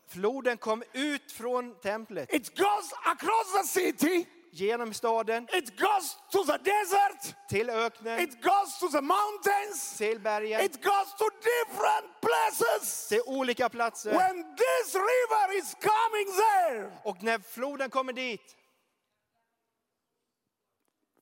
Floden 0.07 0.57
kom 0.57 0.83
ut 0.93 1.31
från 1.31 1.75
templet, 1.75 2.33
It 2.33 2.57
goes 2.57 2.93
across 3.05 3.53
the 3.61 3.67
city. 3.67 4.25
Genom 4.51 4.93
staden, 4.93 5.47
It 5.53 5.77
goes 5.79 6.17
to 6.31 6.43
the 6.43 6.57
desert. 6.57 7.35
till 7.49 7.69
öknen, 7.69 8.19
It 8.19 8.41
goes 8.43 8.79
to 8.79 8.87
the 8.89 9.01
mountains. 9.01 9.97
till 9.97 10.19
bergen, 10.19 10.61
It 10.61 10.83
goes 10.83 11.13
to 11.17 11.29
different 11.41 12.21
places. 12.21 13.07
till 13.07 13.21
olika 13.25 13.69
platser. 13.69 14.11
When 14.11 14.43
this 14.55 14.95
river 14.95 15.57
is 15.57 15.75
coming 15.81 16.27
there, 16.35 16.91
Och 17.03 17.23
när 17.23 17.39
floden 17.39 17.89
kommer 17.89 18.13
dit 18.13 18.55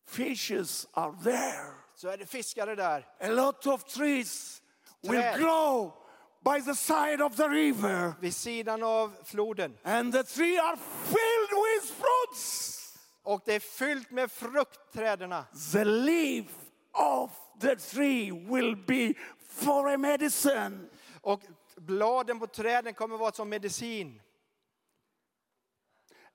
fishes 0.10 0.88
are 0.94 1.14
there. 1.24 1.74
så 1.96 2.08
är 2.10 2.18
det 2.18 2.26
fiskare 2.26 2.76
där. 2.76 3.06
A 3.22 3.28
lot 3.30 3.68
of 3.68 3.84
trees 3.84 4.62
will 5.02 5.12
Träd. 5.22 5.40
grow 5.40 5.94
by 6.44 6.62
the 6.62 6.76
side 6.76 7.22
of 7.22 7.36
the 7.36 7.48
river. 7.50 8.14
Vid 8.22 8.36
sidan 8.36 8.84
av 8.84 9.12
floden. 9.26 9.78
And 9.84 10.14
the 10.14 10.24
trees 10.24 10.60
are 10.60 10.78
filled 11.06 11.52
with 11.64 11.94
fruits. 11.94 12.74
Och 13.28 13.42
det 13.46 13.54
är 13.54 13.60
fyllt 13.60 14.12
med 14.12 14.32
fruktträden. 14.32 15.44
The 15.74 15.84
leaf 15.84 16.46
of 16.92 17.32
the 17.62 17.76
tree 17.76 18.32
will 18.32 18.76
be 18.76 19.14
for 19.40 19.90
a 19.94 19.98
medicine. 19.98 20.90
Och 21.22 21.42
bladen 21.76 22.40
på 22.40 22.48
träden 22.48 22.94
kommer 22.94 23.18
vara 23.18 23.32
som 23.32 23.50
medicin. 23.50 24.22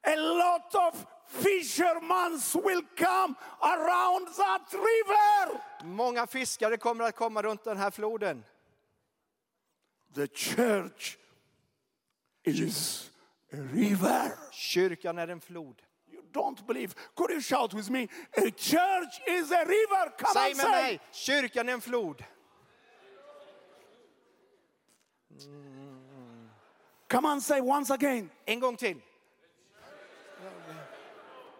A 0.03 0.17
lot 0.17 0.75
of 0.75 1.07
fishermen 1.29 2.41
will 2.65 2.87
come 2.97 3.35
around 3.61 4.27
that 4.37 4.73
river. 4.73 5.61
Många 5.85 6.27
fiskare 6.27 6.77
kommer 6.77 7.05
att 7.05 7.17
komma 7.17 7.43
runt 7.43 7.65
den 7.65 7.77
här 7.77 7.91
floden. 7.91 8.45
The 10.15 10.27
church 10.27 11.19
is 12.43 13.11
a 13.53 13.57
river. 13.57 14.33
Kyrkan 14.53 15.19
är 15.19 15.29
en 15.29 15.41
flod. 15.41 15.83
Don't 16.33 16.67
believe. 16.67 16.95
Could 17.15 17.31
you 17.31 17.41
shout 17.41 17.75
with 17.75 17.91
me? 17.91 18.09
A 18.37 18.51
church 18.51 19.21
is 19.29 19.51
a 19.51 19.65
river. 19.65 20.13
Come 20.19 20.33
Säg 20.33 20.51
on, 20.51 20.57
med 20.57 20.67
say. 20.67 20.71
mig, 20.83 21.01
kyrkan 21.13 21.69
är 21.69 21.73
en 21.73 21.81
flod. 21.81 22.25
Come 27.09 27.27
on, 27.29 27.41
say 27.41 27.61
once 27.61 27.91
again. 27.91 28.31
En 28.47 28.61
gång 28.61 28.77
till, 28.77 29.01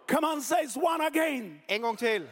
Come 0.07 0.25
on, 0.27 0.41
say 0.41 0.63
it 0.63 0.75
one 0.75 1.01
again. 1.01 1.61
en 1.67 1.81
gång 1.81 1.95
till. 1.95 2.27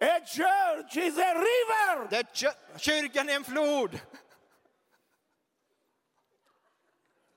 A 0.00 0.20
church 0.26 0.96
is 0.96 1.16
a 1.18 1.34
river. 1.34 2.08
The 2.10 2.24
kö- 2.32 2.78
kyrkan 2.78 3.28
är 3.28 3.36
en 3.36 3.44
flod. 3.44 4.00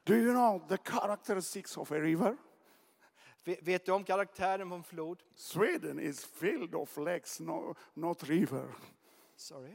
Do 0.06 0.16
you 0.16 0.34
know 0.34 0.62
the 0.68 0.78
characteristics 0.78 1.78
of 1.78 1.92
a 1.92 2.00
river? 2.00 2.38
Ve- 3.46 3.60
Vet 3.62 3.86
du 3.86 3.92
om 3.92 4.04
karaktären 4.04 4.70
på 4.70 4.76
en 4.76 4.84
flod? 4.84 5.24
Sweden 5.36 6.00
is 6.00 6.26
filled 6.26 6.76
of 6.76 6.98
lakes, 6.98 7.40
no, 7.40 7.76
not 7.94 8.24
river. 8.24 8.68
Sorry. 9.36 9.74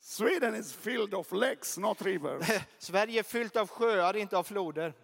Sweden 0.00 0.54
is 0.54 0.72
filled 0.72 1.14
of 1.14 1.32
lakes, 1.32 1.78
not 1.78 2.02
river. 2.02 2.40
Sverige 2.78 3.18
är 3.18 3.22
fyllt 3.22 3.56
av 3.56 3.68
sjöar, 3.68 4.16
inte 4.16 4.38
av 4.38 4.42
floder. 4.42 4.94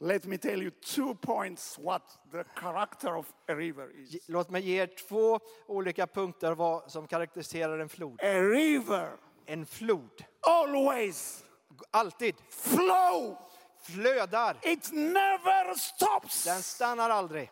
Let 0.00 0.24
me 0.24 0.38
tell 0.38 0.62
you 0.62 0.70
two 0.70 1.14
points 1.14 1.78
what 1.78 2.18
the 2.32 2.44
character 2.44 3.16
of 3.16 3.32
a 3.48 3.54
river 3.54 4.00
is. 4.00 4.28
Låt 4.28 4.50
mig 4.50 4.62
ge 4.62 4.82
er 4.82 4.86
två 4.86 5.40
olika 5.66 6.06
punkter 6.06 6.52
vad 6.54 6.90
som 6.90 7.06
karaktäriserar 7.06 7.78
en 7.78 7.88
flod. 7.88 8.20
A 8.22 8.34
river 8.40 9.16
En 9.46 9.66
flod, 9.66 10.24
always 10.40 11.44
alltid 11.90 12.34
flow. 12.50 13.38
Flödar. 13.82 14.56
It 14.62 14.92
never 14.92 15.74
stops. 15.74 16.44
Den 16.44 16.62
stannar 16.62 17.10
aldrig. 17.10 17.50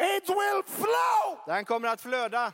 It 0.00 0.28
will 0.28 0.62
flow. 0.66 1.38
Den 1.46 1.64
kommer 1.64 1.88
att 1.88 2.00
flöda. 2.00 2.52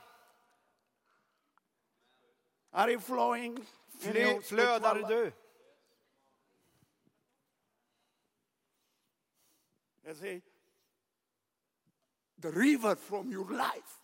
Are 2.71 2.91
you 2.93 3.01
flowing? 3.01 3.67
in 4.03 4.13
Fly, 4.13 4.41
flödar 4.43 4.95
du? 5.09 5.33
You 10.07 10.15
see, 10.15 10.43
the 12.41 12.51
river 12.51 12.95
from 12.95 13.33
your 13.33 13.51
life, 13.51 13.98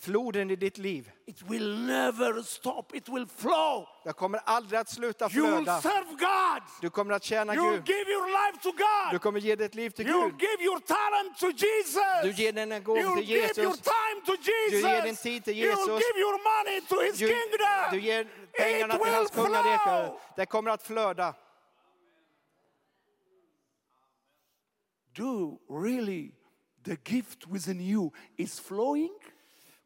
Floden 0.00 0.50
i 0.50 0.56
ditt 0.56 0.78
liv. 0.78 1.10
it 1.26 1.42
will 1.42 1.76
never 1.86 2.42
stop. 2.42 2.94
It 2.94 3.08
will 3.08 3.26
flow. 3.26 3.86
Den 4.04 4.12
kommer 4.14 4.38
aldrig 4.44 4.80
att 4.80 4.88
sluta 4.88 5.28
You 5.32 5.46
will 5.46 5.64
flöda. 5.64 5.80
serve 5.80 6.10
God. 6.10 6.62
Du 6.80 6.90
kommer 6.90 7.14
att 7.14 7.24
tjäna 7.24 7.54
You 7.54 7.70
Gud. 7.72 7.86
give 7.88 8.10
your 8.12 8.26
life 8.26 8.62
to 8.62 8.70
Du 8.72 9.12
God. 9.12 9.22
kommer 9.22 9.40
ge 9.40 9.56
ditt 9.56 9.74
liv 9.74 9.90
till 9.90 10.08
You 10.08 10.20
will 10.22 10.30
Gud. 10.32 10.40
give 10.40 10.64
your 10.64 10.80
talent 10.80 11.38
to 11.38 11.46
Du 11.46 11.66
Jesus. 11.66 12.38
ger 12.38 12.58
en 12.58 12.70
You 12.72 12.80
gåva 12.80 13.00
will 13.00 13.14
till 13.14 13.24
give 13.24 13.38
your 13.62 13.72
Jesus. 13.72 13.80
time 13.80 14.20
to 14.26 14.32
Du 14.36 14.78
ger 14.80 15.02
din 15.02 15.06
Jesus. 15.08 15.22
tid 15.22 15.44
till 15.44 15.58
You 15.58 15.68
will 15.70 15.78
Jesus. 15.78 16.02
give 16.04 16.20
your 16.20 16.38
money 16.52 16.80
to 16.88 17.00
His 17.00 17.18
Du, 17.18 17.26
kingdom. 17.26 17.90
du 17.92 18.00
ger 18.00 18.24
pengarna 18.58 18.94
It 18.94 19.02
till 19.02 19.12
hans 19.14 19.30
kungarike. 19.30 20.12
Det 20.36 20.46
kommer 20.46 20.70
att 20.70 20.82
flöda. 20.82 21.34
Do 25.14 25.58
really 25.68 26.32
the 26.84 26.96
gift 27.04 27.46
within 27.46 27.80
you 27.80 28.10
is 28.36 28.60
flowing? 28.60 29.12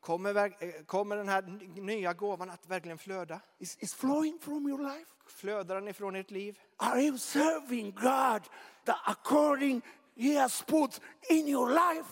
Kommer, 0.07 0.35
eh, 0.65 0.85
kommer 0.87 1.17
den 1.17 1.29
här 1.29 1.43
nya 1.81 2.13
gåvan 2.13 2.51
att 2.51 2.67
verkligen 2.67 2.99
flöda? 2.99 3.41
Is, 3.59 3.77
is 3.81 3.95
flowing 3.95 4.39
from 4.39 4.69
your 4.69 4.83
life? 4.83 5.11
Flödar 5.27 5.75
den 5.75 5.89
ifrån 5.89 6.17
ert 6.17 6.31
liv? 6.31 6.59
Are 6.77 7.01
you 7.01 7.19
serving 7.19 7.91
God 7.91 8.43
the 8.85 8.93
according 9.05 9.83
He 10.17 10.41
has 10.41 10.63
put 10.63 11.01
in 11.31 11.49
your 11.49 11.69
life? 11.71 12.11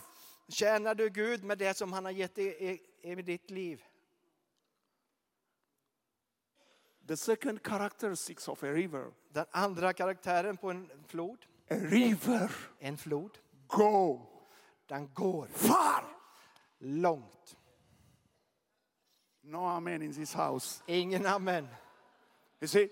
Tjänar 0.49 0.95
du 0.95 1.09
Gud 1.09 1.45
med 1.45 1.59
det 1.59 1.75
som 1.75 1.93
han 1.93 2.05
har 2.05 2.13
gett 2.13 2.39
i, 2.39 2.43
i, 2.43 2.81
i 3.03 3.15
ditt 3.15 3.51
liv? 3.51 3.85
The 7.09 7.17
second 7.17 7.63
characteristics 7.67 8.49
of 8.49 8.63
a 8.63 8.73
river. 8.73 9.13
Den 9.29 9.47
andra 9.51 9.93
karaktären 9.93 10.57
på 10.57 10.71
en 10.71 10.91
flod? 11.07 11.39
A 11.71 11.75
river 11.75 12.51
En 12.79 12.99
flod. 12.99 13.39
go 13.67 14.21
Den 14.87 15.11
går 15.15 15.47
far. 15.47 16.05
långt. 16.79 17.57
No 19.47 19.59
amen 19.67 20.03
in 20.03 20.13
this 20.13 20.33
house. 20.33 20.83
Ingen 20.87 21.27
amen. 21.27 21.69
You 22.61 22.69
see, 22.69 22.89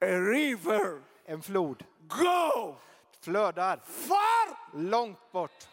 a 0.00 0.06
river 0.20 1.02
En 1.26 1.42
flod 1.42 1.84
go 2.08 2.76
flödar 3.20 3.80
far. 3.84 4.56
långt 4.74 5.32
bort. 5.32 5.68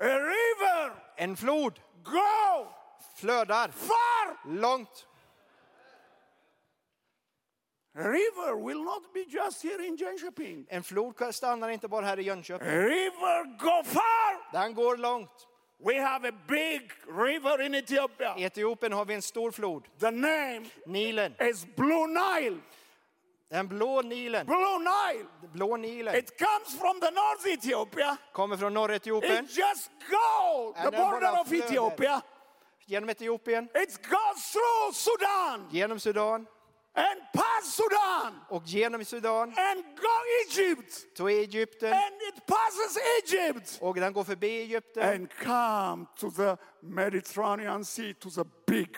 A 0.00 0.04
river 0.18 0.92
En 1.16 1.36
flod 1.36 1.80
go 2.02 2.66
flödar 3.16 3.68
far. 3.68 4.36
långt. 4.46 5.06
A 7.96 8.02
river 8.08 8.56
will 8.56 8.82
not 8.82 9.12
be 9.14 9.20
just 9.28 9.62
here 9.62 9.86
in 9.86 9.96
Jönköping. 9.96 10.66
En 10.68 10.82
flod 10.82 11.34
stannar 11.34 11.68
inte 11.68 11.88
bara 11.88 12.06
här 12.06 12.18
i 12.18 12.22
Jönköping. 12.22 12.68
A 12.68 12.72
river 12.72 13.58
go 13.58 13.82
far. 13.84 14.52
Den 14.52 14.74
går 14.74 14.96
långt. 14.96 15.48
We 15.78 15.94
have 15.94 16.24
a 16.28 16.32
big 16.48 16.90
river 17.08 17.60
in 17.62 17.74
Ethiopia. 17.74 18.34
I 18.38 18.44
Etiopien 18.44 18.92
har 18.92 19.04
vi 19.04 19.14
en 19.14 19.22
stor 19.22 19.50
flod, 19.50 19.82
The 19.98 20.10
name 20.10 20.66
Nilen. 20.86 21.34
is 21.40 21.66
Blue 21.76 22.06
Nile. 22.06 22.60
Den 23.50 23.68
blå 23.68 24.02
Nilen. 24.02 24.46
Blue 24.46 24.78
Nile. 24.78 25.26
Blå 25.52 25.76
Nilen 25.76 26.14
It 26.14 26.38
comes 26.38 26.78
from 26.80 27.00
the 27.00 27.10
North 27.10 27.46
Ethiopia. 27.46 28.16
kommer 28.32 28.56
från 28.56 28.74
norra 28.74 28.94
Etiopien, 28.96 29.44
It 29.44 29.50
just 29.56 29.90
goes 30.10 30.74
the 30.84 30.90
border 30.96 31.40
of. 31.40 31.52
Ethiopia. 31.52 32.22
genom 32.86 33.08
Etiopien, 33.10 33.64
It 33.74 34.02
goes 34.08 34.52
through 34.52 34.92
Sudan 34.94 35.68
genom 35.72 36.00
Sudan 36.00 36.46
and 36.96 37.20
past 37.32 37.74
Sudan 37.76 38.40
och 38.48 38.62
genom 38.66 39.04
Sudan 39.04 39.42
and 39.42 39.84
go 39.96 40.16
Egypt 40.48 41.16
till 41.16 41.26
Egypten 41.26 41.92
and 41.92 42.14
it 42.34 42.46
passes 42.46 42.98
Egypt 43.22 43.78
och 43.80 43.94
den 43.94 44.12
går 44.12 44.24
förbi 44.24 44.62
Egypten 44.62 45.08
and 45.14 45.28
come 45.42 46.06
to 46.18 46.30
the 46.30 46.56
Mediterranean 46.82 47.84
Sea 47.84 48.14
to 48.20 48.30
the 48.30 48.44
big 48.66 48.88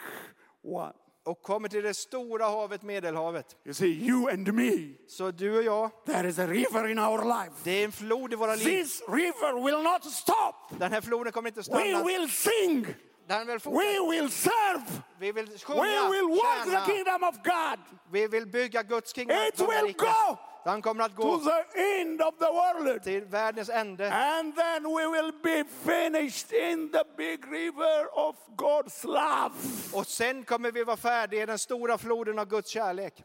one. 0.65 0.93
och 1.25 1.43
kommer 1.43 1.69
till 1.69 1.83
det 1.83 1.95
stora 1.95 2.45
havet 2.45 2.83
Medelhavet. 2.83 3.57
You 3.65 3.75
see, 3.75 3.87
you 3.87 4.31
and 4.31 4.55
me, 4.55 4.95
Så 5.09 5.31
du 5.31 5.57
och 5.57 5.63
jag, 5.63 5.91
there 6.07 6.29
is 6.29 6.39
a 6.39 6.47
river 6.47 6.89
in 6.89 6.99
our 6.99 7.25
life. 7.25 7.53
det 7.65 7.71
är 7.71 7.85
en 7.85 7.93
flod 7.93 8.33
i 8.33 8.37
våra 8.37 8.55
liv. 8.55 8.65
This 8.65 9.03
river 9.09 9.65
will 9.65 9.83
not 9.83 10.05
stop. 10.13 10.55
Den 10.79 10.93
här 10.93 11.01
floden 11.01 11.33
kommer 11.33 11.49
inte 11.49 11.61
We 11.61 11.65
stanna. 11.65 12.05
will 12.05 12.31
sing. 12.31 12.87
We 13.29 14.01
will 14.01 14.31
serve. 14.31 15.03
Vi 15.19 15.33
vill 15.33 15.47
We 15.47 15.59
sjunga, 15.59 16.11
will 16.11 16.29
work 16.29 16.65
the 16.65 16.71
tjäna. 16.71 16.87
kingdom 16.87 17.25
of 17.25 17.35
God. 17.43 17.79
Vi 18.11 18.27
vill 18.27 18.47
bygga 18.47 18.83
Guds 18.83 19.13
kingdom. 19.13 19.37
It 19.37 19.59
will 19.61 19.93
go. 19.93 20.39
Han 20.65 20.83
kommer 20.83 21.05
att 21.05 21.17
to 21.17 21.23
gå 21.23 21.39
the 21.39 22.01
end 22.01 22.23
of 22.23 22.35
the 22.39 22.45
world. 22.53 23.03
till 23.03 23.25
världens 23.25 23.69
ände. 23.69 24.11
And 24.13 24.57
then 24.57 24.83
we 24.85 25.07
will 25.07 25.33
be 25.43 25.65
finished 25.85 26.53
in 26.53 26.93
the 26.93 27.05
big 27.17 27.45
river 27.53 28.19
of 28.19 28.37
God's 28.57 29.05
love. 29.05 29.55
Och 29.93 30.07
sen 30.07 30.45
kommer 30.45 30.73
vi 30.73 30.85
vara 30.85 30.97
färdiga 30.97 31.43
i 31.43 31.47
den 31.47 31.59
stora 31.59 31.99
floden 31.99 32.39
av 32.39 32.47
Guds 32.49 32.71
kärlek. 32.71 33.23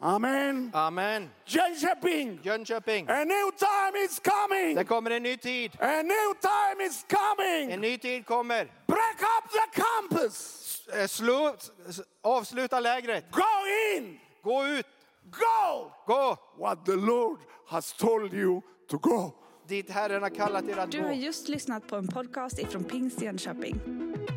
Amen. 0.00 0.70
Amen. 0.74 1.30
Jönköping, 1.46 2.40
Jönköping, 2.42 3.08
a 3.08 3.24
new 3.24 3.50
time 3.56 4.04
is 4.04 4.20
coming. 4.20 4.76
det 4.76 4.84
kommer 4.84 5.10
en 5.10 5.22
ny 5.22 5.36
tid. 5.36 5.76
A 5.80 6.02
new 6.02 6.34
time 6.40 6.84
is 6.86 7.04
En 7.08 7.16
coming. 7.16 7.80
ny 7.80 7.98
tid 7.98 8.26
kommer. 8.26 8.64
Break 8.86 9.20
up 9.22 9.50
the 9.50 9.82
campus. 9.82 10.60
Eh, 10.94 11.06
Slå, 11.06 11.54
s- 11.88 12.00
avsluta 12.22 12.80
lägret. 12.80 13.24
Go 13.30 13.96
in. 13.96 14.20
Gå 14.42 14.66
ut. 14.66 14.86
Go. 15.30 15.90
Gå 16.06 16.36
What 16.58 16.84
the 16.86 16.96
Lord 16.96 17.38
has 17.68 17.92
told 17.92 18.32
you 18.34 18.60
to 18.88 18.98
go. 18.98 19.30
dit 19.68 19.90
Herren 19.90 20.22
har 20.22 20.30
kallat 20.30 20.64
er 20.68 20.76
att 20.78 20.90
Du 20.90 21.00
har 21.00 21.08
gå. 21.08 21.14
just 21.14 21.48
lyssnat 21.48 21.86
på 21.86 21.96
en 21.96 22.08
podcast 22.08 22.58
ifrån 22.58 22.84
Pingst 22.84 23.22
Jönköping. 23.22 23.80